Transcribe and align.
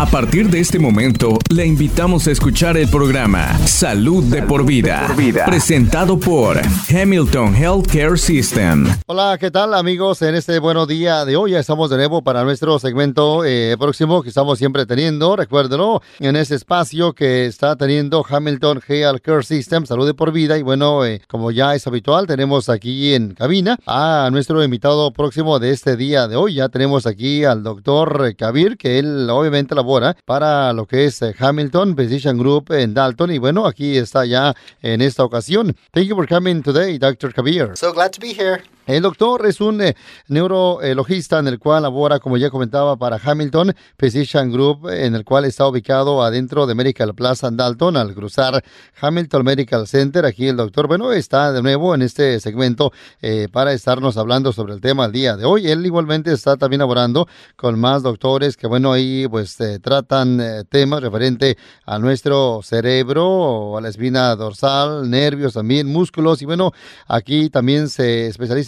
A 0.00 0.06
partir 0.06 0.48
de 0.48 0.60
este 0.60 0.78
momento, 0.78 1.36
le 1.50 1.66
invitamos 1.66 2.26
a 2.26 2.30
escuchar 2.30 2.78
el 2.78 2.88
programa 2.88 3.58
Salud 3.66 4.24
de 4.24 4.42
por 4.42 4.64
vida, 4.64 5.06
presentado 5.44 6.18
por 6.18 6.58
Hamilton 6.88 7.54
Healthcare 7.54 8.16
System. 8.16 8.86
Hola, 9.04 9.36
¿qué 9.38 9.50
tal 9.50 9.74
amigos? 9.74 10.22
En 10.22 10.36
este 10.36 10.58
buenos 10.58 10.88
día 10.88 11.26
de 11.26 11.36
hoy 11.36 11.50
ya 11.50 11.58
estamos 11.58 11.90
de 11.90 11.98
nuevo 11.98 12.22
para 12.22 12.44
nuestro 12.44 12.78
segmento 12.78 13.44
eh, 13.44 13.76
próximo 13.78 14.22
que 14.22 14.30
estamos 14.30 14.58
siempre 14.58 14.86
teniendo, 14.86 15.36
recuérdenlo, 15.36 16.00
en 16.18 16.34
ese 16.34 16.54
espacio 16.54 17.12
que 17.12 17.44
está 17.44 17.76
teniendo 17.76 18.24
Hamilton 18.26 18.80
Healthcare 18.88 19.44
System, 19.44 19.84
Salud 19.84 20.06
de 20.06 20.14
por 20.14 20.32
vida. 20.32 20.56
Y 20.56 20.62
bueno, 20.62 21.04
eh, 21.04 21.20
como 21.28 21.50
ya 21.50 21.74
es 21.74 21.86
habitual, 21.86 22.26
tenemos 22.26 22.70
aquí 22.70 23.12
en 23.12 23.34
cabina 23.34 23.76
a 23.84 24.30
nuestro 24.32 24.64
invitado 24.64 25.12
próximo 25.12 25.58
de 25.58 25.72
este 25.72 25.98
día 25.98 26.26
de 26.26 26.36
hoy. 26.36 26.54
Ya 26.54 26.70
tenemos 26.70 27.06
aquí 27.06 27.44
al 27.44 27.62
doctor 27.62 28.34
Kabir, 28.34 28.78
que 28.78 28.98
él 28.98 29.28
obviamente 29.28 29.74
la 29.74 29.89
para 30.24 30.72
lo 30.72 30.86
que 30.86 31.06
es 31.06 31.22
eh, 31.22 31.34
Hamilton 31.38 31.96
Physician 31.96 32.38
Group 32.38 32.72
en 32.72 32.94
Dalton. 32.94 33.32
Y 33.32 33.38
bueno, 33.38 33.66
aquí 33.66 33.96
está 33.96 34.24
ya 34.24 34.54
en 34.82 35.00
esta 35.00 35.24
ocasión. 35.24 35.76
Thank 35.92 36.06
you 36.06 36.16
for 36.16 36.26
coming 36.26 36.62
today, 36.62 36.98
Dr. 36.98 37.32
Kabir. 37.32 37.76
So 37.76 37.92
glad 37.92 38.12
to 38.12 38.20
be 38.20 38.32
here. 38.32 38.62
El 38.86 39.02
doctor 39.02 39.46
es 39.46 39.60
un 39.60 39.80
eh, 39.82 39.94
neurologista 40.28 41.38
en 41.38 41.46
el 41.46 41.58
cual 41.58 41.82
labora, 41.82 42.18
como 42.18 42.38
ya 42.38 42.50
comentaba, 42.50 42.96
para 42.96 43.20
Hamilton 43.22 43.74
Physician 43.96 44.50
Group, 44.50 44.88
en 44.88 45.14
el 45.14 45.24
cual 45.24 45.44
está 45.44 45.68
ubicado 45.68 46.22
adentro 46.22 46.66
de 46.66 46.74
Medical 46.74 47.14
Plaza 47.14 47.48
en 47.48 47.56
Dalton, 47.56 47.96
al 47.96 48.14
cruzar 48.14 48.64
Hamilton 49.00 49.44
Medical 49.44 49.86
Center. 49.86 50.24
Aquí 50.24 50.48
el 50.48 50.56
doctor, 50.56 50.88
bueno, 50.88 51.12
está 51.12 51.52
de 51.52 51.62
nuevo 51.62 51.94
en 51.94 52.02
este 52.02 52.40
segmento 52.40 52.92
eh, 53.20 53.48
para 53.52 53.72
estarnos 53.72 54.16
hablando 54.16 54.52
sobre 54.52 54.72
el 54.74 54.80
tema 54.80 55.04
el 55.04 55.12
día 55.12 55.36
de 55.36 55.44
hoy. 55.44 55.68
Él 55.68 55.84
igualmente 55.84 56.32
está 56.32 56.56
también 56.56 56.80
laborando 56.80 57.28
con 57.56 57.78
más 57.78 58.02
doctores 58.02 58.56
que, 58.56 58.66
bueno, 58.66 58.92
ahí 58.92 59.28
pues 59.28 59.60
eh, 59.60 59.78
tratan 59.78 60.40
temas 60.68 61.02
referente 61.02 61.58
a 61.84 61.98
nuestro 61.98 62.60
cerebro, 62.62 63.76
a 63.76 63.80
la 63.80 63.88
espina 63.88 64.34
dorsal, 64.34 65.08
nervios 65.08 65.52
también, 65.52 65.86
músculos. 65.86 66.42
Y 66.42 66.46
bueno, 66.46 66.72
aquí 67.06 67.50
también 67.50 67.88
se 67.88 68.26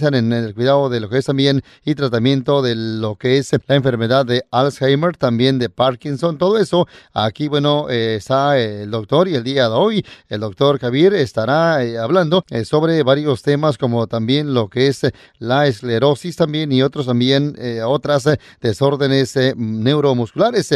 en 0.09 0.33
el 0.33 0.55
cuidado 0.55 0.89
de 0.89 1.01
lo 1.01 1.09
que 1.09 1.19
es 1.19 1.27
también 1.27 1.63
y 1.85 1.95
tratamiento 1.95 2.63
de 2.63 2.75
lo 2.75 3.17
que 3.17 3.39
es 3.39 3.53
la 3.67 3.75
enfermedad 3.75 4.27
de 4.27 4.45
Alzheimer, 4.51 5.17
también 5.17 5.59
de 5.59 5.69
Parkinson, 5.69 6.39
todo 6.39 6.59
eso. 6.59 6.87
Aquí, 7.13 7.49
bueno, 7.49 7.89
eh, 7.89 8.17
está 8.17 8.59
el 8.59 8.91
doctor 8.91 9.29
y 9.29 9.35
el 9.35 9.45
día 9.45 9.69
de 9.69 9.75
hoy 9.75 10.05
el 10.29 10.41
doctor 10.41 10.79
Javier 10.79 11.15
estará 11.15 11.85
eh, 11.85 11.99
hablando 11.99 12.45
eh, 12.51 12.65
sobre 12.65 13.03
varios 13.03 13.43
temas 13.43 13.79
como 13.79 14.07
también 14.07 14.55
lo 14.55 14.69
que 14.69 14.89
es 14.89 15.03
la 15.39 15.67
esclerosis 15.67 16.37
también 16.37 16.73
y 16.73 16.83
otros 16.83 17.07
también, 17.07 17.57
otras 17.85 18.29
desórdenes 18.61 19.37
neuromusculares. 19.57 20.71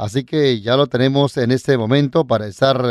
Así 0.00 0.24
que 0.24 0.60
ya 0.60 0.76
lo 0.76 0.86
tenemos 0.86 1.36
en 1.36 1.50
este 1.50 1.76
momento 1.76 2.26
para 2.26 2.46
estar 2.46 2.82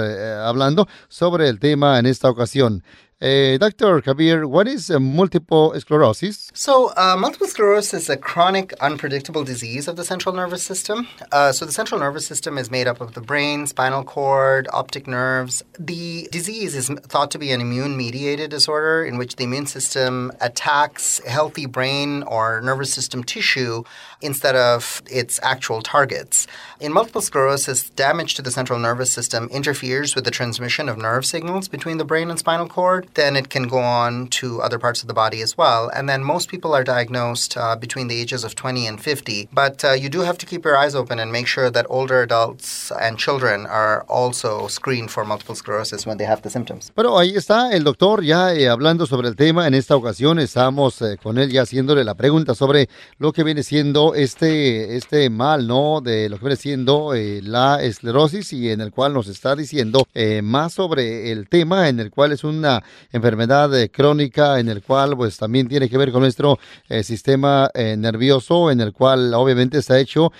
hablando 0.46 0.88
sobre 1.08 1.50
el 1.50 1.60
tema 1.60 1.98
en 1.98 2.06
esta 2.06 2.30
ocasión. 2.30 2.84
Uh, 3.22 3.58
Dr. 3.58 4.02
Kabir, 4.02 4.46
what 4.46 4.66
is 4.66 4.90
uh, 4.90 4.98
multiple 4.98 5.74
sclerosis? 5.78 6.50
So, 6.54 6.94
uh, 6.96 7.18
multiple 7.18 7.48
sclerosis 7.48 8.04
is 8.04 8.10
a 8.10 8.16
chronic, 8.16 8.72
unpredictable 8.80 9.44
disease 9.44 9.90
of 9.90 9.98
the 9.98 10.06
central 10.06 10.34
nervous 10.34 10.64
system. 10.64 11.06
Uh, 11.34 11.52
so, 11.52 11.66
the 11.66 11.74
central 11.74 12.00
nervous 12.00 12.26
system 12.26 12.58
is 12.58 12.72
made 12.72 12.88
up 12.88 13.02
of 13.02 13.16
the 13.16 13.22
brain, 13.22 13.68
spinal 13.68 14.06
cord, 14.06 14.70
optic 14.72 15.06
nerves. 15.06 15.62
The 15.78 16.30
disease 16.32 16.76
is 16.76 16.88
thought 16.88 17.30
to 17.32 17.38
be 17.38 17.52
an 17.52 17.60
immune 17.60 17.98
mediated 17.98 18.52
disorder 18.52 19.04
in 19.04 19.18
which 19.18 19.36
the 19.36 19.44
immune 19.44 19.66
system 19.66 20.32
attacks 20.40 21.20
healthy 21.28 21.66
brain 21.66 22.24
or 22.24 22.62
nervous 22.62 22.94
system 22.94 23.26
tissue 23.26 23.84
instead 24.22 24.56
of 24.56 25.02
its 25.10 25.40
actual 25.44 25.82
targets. 25.82 26.48
In 26.80 26.94
multiple 26.94 27.22
sclerosis, 27.22 27.90
damage 27.90 28.36
to 28.36 28.42
the 28.42 28.52
central 28.52 28.80
nervous 28.80 29.12
system 29.12 29.48
interferes 29.52 30.16
with 30.16 30.24
the 30.26 30.32
transmission 30.32 30.90
of 30.90 30.98
nerve 30.98 31.26
signals 31.26 31.68
between 31.68 31.98
the 31.98 32.06
brain 32.06 32.30
and 32.30 32.40
spinal 32.40 32.68
cord 32.68 33.08
then 33.14 33.36
it 33.36 33.50
can 33.50 33.68
go 33.68 33.80
on 33.80 34.28
to 34.28 34.62
other 34.62 34.80
parts 34.80 35.02
of 35.02 35.08
the 35.08 35.14
body 35.14 35.42
as 35.42 35.58
well. 35.58 35.90
And 35.90 36.08
then 36.08 36.24
most 36.24 36.50
people 36.50 36.74
are 36.74 36.84
diagnosed 36.84 37.58
uh, 37.58 37.76
between 37.76 38.08
the 38.08 38.20
ages 38.20 38.44
of 38.44 38.56
20 38.56 38.88
and 38.88 39.02
50. 39.02 39.50
But 39.52 39.84
uh, 39.84 39.92
you 39.92 40.10
do 40.10 40.22
have 40.22 40.38
to 40.38 40.46
keep 40.46 40.66
your 40.66 40.78
eyes 40.78 40.96
open 40.96 41.20
and 41.20 41.32
make 41.32 41.48
sure 41.48 41.70
that 41.70 41.86
older 41.90 42.22
adults 42.22 42.92
and 42.92 43.18
children 43.18 43.66
are 43.66 44.04
also 44.08 44.68
screened 44.68 45.12
for 45.12 45.26
multiple 45.26 45.56
sclerosis 45.56 46.06
when 46.06 46.18
they 46.18 46.26
have 46.26 46.42
the 46.42 46.50
symptoms. 46.50 46.92
Pero 46.96 47.18
ahí 47.18 47.36
está 47.36 47.72
el 47.72 47.84
doctor 47.84 48.24
ya 48.24 48.54
eh, 48.54 48.70
hablando 48.70 49.06
sobre 49.06 49.28
el 49.28 49.36
tema. 49.36 49.68
En 49.68 49.74
esta 49.74 49.96
ocasión 49.96 50.40
estamos 50.40 51.02
eh, 51.02 51.18
con 51.22 51.38
él 51.38 51.52
ya 51.52 51.64
haciéndole 51.64 52.04
la 52.04 52.16
pregunta 52.16 52.56
sobre 52.56 52.90
lo 53.18 53.34
que 53.34 53.44
viene 53.44 53.64
siendo 53.64 54.09
este, 54.16 54.96
este 54.96 55.30
mal, 55.30 55.68
¿no? 55.68 56.02
De 56.02 56.30
lo 56.30 56.38
que 56.38 56.46
viene 56.46 56.56
siendo 56.56 57.14
eh, 57.14 57.42
la 57.44 57.82
esclerosis 57.82 58.54
y 58.54 58.70
en 58.70 58.82
el 58.82 58.92
cual 58.92 59.14
nos 59.14 59.28
está 59.28 59.56
diciendo 59.56 60.08
eh, 60.14 60.42
más 60.42 60.74
sobre 60.74 61.32
el 61.32 61.48
tema 61.48 61.90
en 61.90 62.00
el 62.00 62.12
cual 62.12 62.32
es 62.32 62.44
una 62.44 62.84
enfermedad 63.12 63.78
eh, 63.80 63.90
crónica 63.90 64.60
en 64.60 64.70
el 64.70 64.82
cual 64.82 65.16
pues 65.18 65.38
también 65.38 65.68
tiene 65.68 65.90
que 65.90 65.98
ver 65.98 66.12
con 66.12 66.22
nuestro 66.22 66.58
sistema 67.04 67.70
nervioso, 67.76 68.72
en 68.72 68.82
el 68.82 68.94
cual 68.94 69.34
obviamente 69.34 69.78
está 69.78 70.00
hecho 70.00 70.32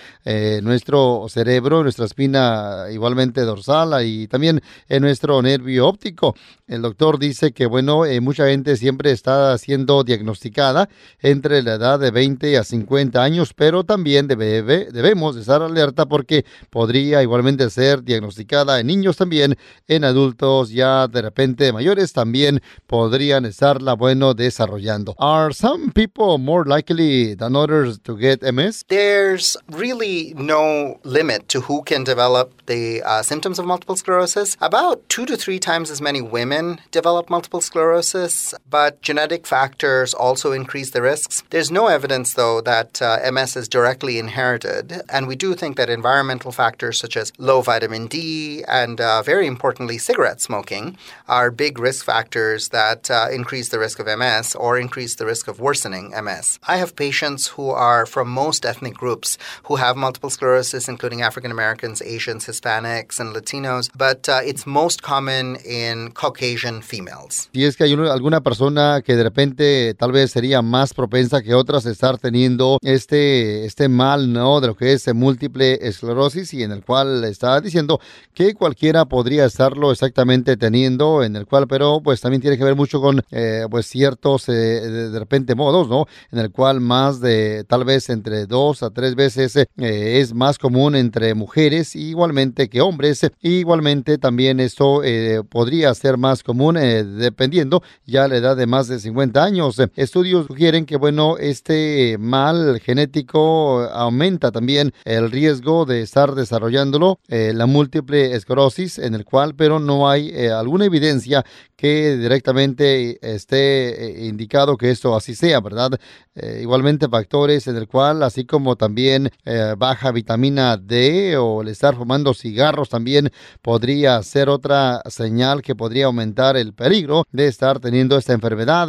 nuestro 0.62 1.26
cerebro, 1.28 1.82
nuestra 1.82 2.06
espina 2.06 2.86
igualmente 2.90 3.42
dorsal 3.42 4.04
y 4.04 4.26
también 4.26 4.60
en 4.88 5.02
nuestro 5.02 5.40
nervio 5.42 5.86
óptico. 5.86 6.34
El 6.66 6.82
doctor 6.82 7.18
dice 7.18 7.52
que 7.52 7.66
bueno, 7.66 8.02
mucha 8.20 8.46
gente 8.46 8.76
siempre 8.76 9.12
está 9.12 9.56
siendo 9.58 10.04
diagnosticada 10.04 10.88
entre 11.20 11.62
la 11.62 11.74
edad 11.74 11.98
de 11.98 12.10
20 12.10 12.58
a 12.58 12.64
50 12.64 13.22
años, 13.22 13.54
pero 13.60 13.84
también 13.84 14.26
debe, 14.26 14.62
debemos 14.90 15.36
estar 15.36 15.60
alerta 15.60 16.06
porque 16.06 16.46
podría 16.70 17.22
igualmente 17.22 17.68
ser 17.68 18.02
diagnosticada 18.02 18.80
en 18.80 18.86
niños 18.86 19.18
también, 19.18 19.54
en 19.86 20.04
adultos 20.04 20.70
ya 20.70 21.06
de 21.06 21.20
repente 21.20 21.70
mayores 21.70 22.14
también 22.14 22.62
podrían 22.86 23.44
estarla 23.44 23.92
bueno 23.92 24.32
desarrollando. 24.32 25.14
Are 25.18 25.52
some 25.52 25.92
people 25.92 26.38
more 26.38 26.66
likely 26.66 27.36
than 27.36 27.54
others 27.54 28.00
to 28.00 28.16
get 28.16 28.40
MS? 28.42 28.86
There's 28.88 29.58
really 29.68 30.32
no 30.38 30.98
limit 31.04 31.48
to 31.48 31.60
who 31.60 31.82
can 31.84 32.02
develop 32.02 32.62
the 32.64 33.02
uh, 33.04 33.22
symptoms 33.22 33.58
of 33.58 33.66
multiple 33.66 33.96
sclerosis. 33.96 34.56
About 34.62 35.06
two 35.10 35.26
to 35.26 35.36
three 35.36 35.58
times 35.58 35.90
as 35.90 36.00
many 36.00 36.22
women 36.22 36.78
develop 36.92 37.28
multiple 37.28 37.60
sclerosis, 37.60 38.54
but 38.70 39.02
genetic 39.02 39.46
factors 39.46 40.14
also 40.14 40.52
increase 40.52 40.92
the 40.92 41.02
risks. 41.02 41.42
There's 41.50 41.70
no 41.70 41.88
evidence, 41.88 42.32
though, 42.32 42.62
that 42.62 43.02
uh, 43.02 43.18
MS 43.30 43.49
is 43.56 43.68
directly 43.68 44.18
inherited, 44.18 45.02
and 45.08 45.26
we 45.26 45.36
do 45.36 45.54
think 45.54 45.76
that 45.76 45.90
environmental 45.90 46.52
factors 46.52 46.98
such 46.98 47.16
as 47.16 47.32
low 47.38 47.60
vitamin 47.60 48.06
D 48.06 48.64
and, 48.66 49.00
uh, 49.00 49.22
very 49.22 49.46
importantly, 49.46 49.98
cigarette 49.98 50.40
smoking 50.40 50.96
are 51.28 51.50
big 51.50 51.78
risk 51.78 52.04
factors 52.04 52.70
that 52.70 53.10
uh, 53.10 53.28
increase 53.32 53.68
the 53.68 53.78
risk 53.78 53.98
of 53.98 54.06
MS 54.06 54.54
or 54.54 54.78
increase 54.78 55.14
the 55.16 55.26
risk 55.26 55.48
of 55.48 55.60
worsening 55.60 56.10
MS. 56.10 56.58
I 56.66 56.76
have 56.76 56.96
patients 56.96 57.48
who 57.48 57.70
are 57.70 58.06
from 58.06 58.28
most 58.28 58.64
ethnic 58.64 58.94
groups 58.94 59.38
who 59.64 59.76
have 59.76 59.96
multiple 59.96 60.30
sclerosis, 60.30 60.88
including 60.88 61.22
African 61.22 61.50
Americans, 61.50 62.02
Asians, 62.02 62.46
Hispanics, 62.46 63.20
and 63.20 63.34
Latinos, 63.34 63.90
but 63.96 64.28
uh, 64.28 64.40
it's 64.44 64.66
most 64.66 65.02
common 65.02 65.56
in 65.64 66.12
Caucasian 66.12 66.82
females. 66.82 67.48
Si 67.52 67.64
es 67.64 67.76
que 67.76 67.84
hay 67.84 67.92
alguna 67.92 68.40
persona 68.40 69.02
que 69.04 69.16
de 69.16 69.22
repente 69.22 69.94
tal 69.94 70.12
vez 70.12 70.30
sería 70.30 70.62
más 70.62 70.94
propensa 70.94 71.42
que 71.42 71.54
otras 71.54 71.86
estar 71.86 72.18
teniendo 72.18 72.78
este, 72.82 73.39
este 73.40 73.88
mal, 73.88 74.32
¿no? 74.32 74.60
De 74.60 74.68
lo 74.68 74.76
que 74.76 74.92
es 74.92 75.12
múltiple 75.14 75.78
esclerosis 75.80 76.54
y 76.54 76.62
en 76.62 76.72
el 76.72 76.84
cual 76.84 77.24
está 77.24 77.60
diciendo 77.60 78.00
que 78.34 78.54
cualquiera 78.54 79.04
podría 79.04 79.44
estarlo 79.44 79.92
exactamente 79.92 80.56
teniendo, 80.56 81.22
en 81.22 81.36
el 81.36 81.46
cual, 81.46 81.66
pero 81.66 82.00
pues 82.02 82.20
también 82.20 82.40
tiene 82.40 82.56
que 82.56 82.64
ver 82.64 82.76
mucho 82.76 83.00
con 83.00 83.22
eh, 83.30 83.66
pues 83.70 83.86
ciertos 83.86 84.48
eh, 84.48 84.52
de, 84.52 85.18
repente 85.18 85.54
modos, 85.54 85.88
¿no? 85.88 86.06
En 86.30 86.38
el 86.38 86.50
cual 86.50 86.80
más 86.80 87.20
de 87.20 87.64
tal 87.64 87.84
vez 87.84 88.08
entre 88.10 88.46
dos 88.46 88.82
a 88.82 88.90
tres 88.90 89.14
veces 89.14 89.56
eh, 89.56 89.66
es 89.76 90.34
más 90.34 90.58
común 90.58 90.94
entre 90.94 91.34
mujeres 91.34 91.96
igualmente 91.96 92.68
que 92.68 92.80
hombres. 92.80 93.26
Igualmente 93.40 94.18
también 94.18 94.60
esto 94.60 95.02
podría 95.48 95.94
ser 95.94 96.16
más 96.16 96.42
común 96.42 96.74
dependiendo 96.74 97.82
ya 98.06 98.28
la 98.28 98.36
edad 98.36 98.56
de 98.56 98.66
más 98.66 98.88
de 98.88 98.98
50 98.98 99.42
años. 99.42 99.76
Estudios 99.96 100.46
sugieren 100.46 100.86
que 100.86 100.96
bueno, 100.96 101.36
este 101.38 102.16
mal 102.18 102.80
genético 102.80 103.29
aumenta 103.38 104.52
también 104.52 104.92
el 105.04 105.30
riesgo 105.30 105.84
de 105.84 106.02
estar 106.02 106.34
desarrollándolo, 106.34 107.20
la 107.28 107.66
múltiple 107.66 108.34
esclerosis, 108.34 108.98
en 108.98 109.14
el 109.14 109.24
cual 109.24 109.54
pero 109.54 109.78
no 109.78 110.08
hay 110.08 110.48
alguna 110.48 110.86
evidencia 110.86 111.44
que 111.80 112.18
directamente 112.18 113.18
esté 113.22 114.24
eh, 114.24 114.26
indicado 114.26 114.76
que 114.76 114.90
esto 114.90 115.16
así 115.16 115.34
sea, 115.34 115.60
¿verdad? 115.60 115.98
Eh, 116.34 116.58
igualmente 116.60 117.08
factores 117.08 117.66
en 117.68 117.76
el 117.76 117.88
cual, 117.88 118.22
así 118.22 118.44
como 118.44 118.76
también 118.76 119.30
eh, 119.46 119.74
baja 119.78 120.12
vitamina 120.12 120.76
D 120.76 121.38
o 121.38 121.62
el 121.62 121.68
estar 121.68 121.96
fumando 121.96 122.34
cigarros 122.34 122.90
también 122.90 123.30
podría 123.62 124.22
ser 124.22 124.50
otra 124.50 125.00
señal 125.08 125.62
que 125.62 125.74
podría 125.74 126.04
aumentar 126.04 126.58
el 126.58 126.74
peligro 126.74 127.24
de 127.32 127.46
estar 127.46 127.80
teniendo 127.80 128.18
esta 128.18 128.34
enfermedad. 128.34 128.88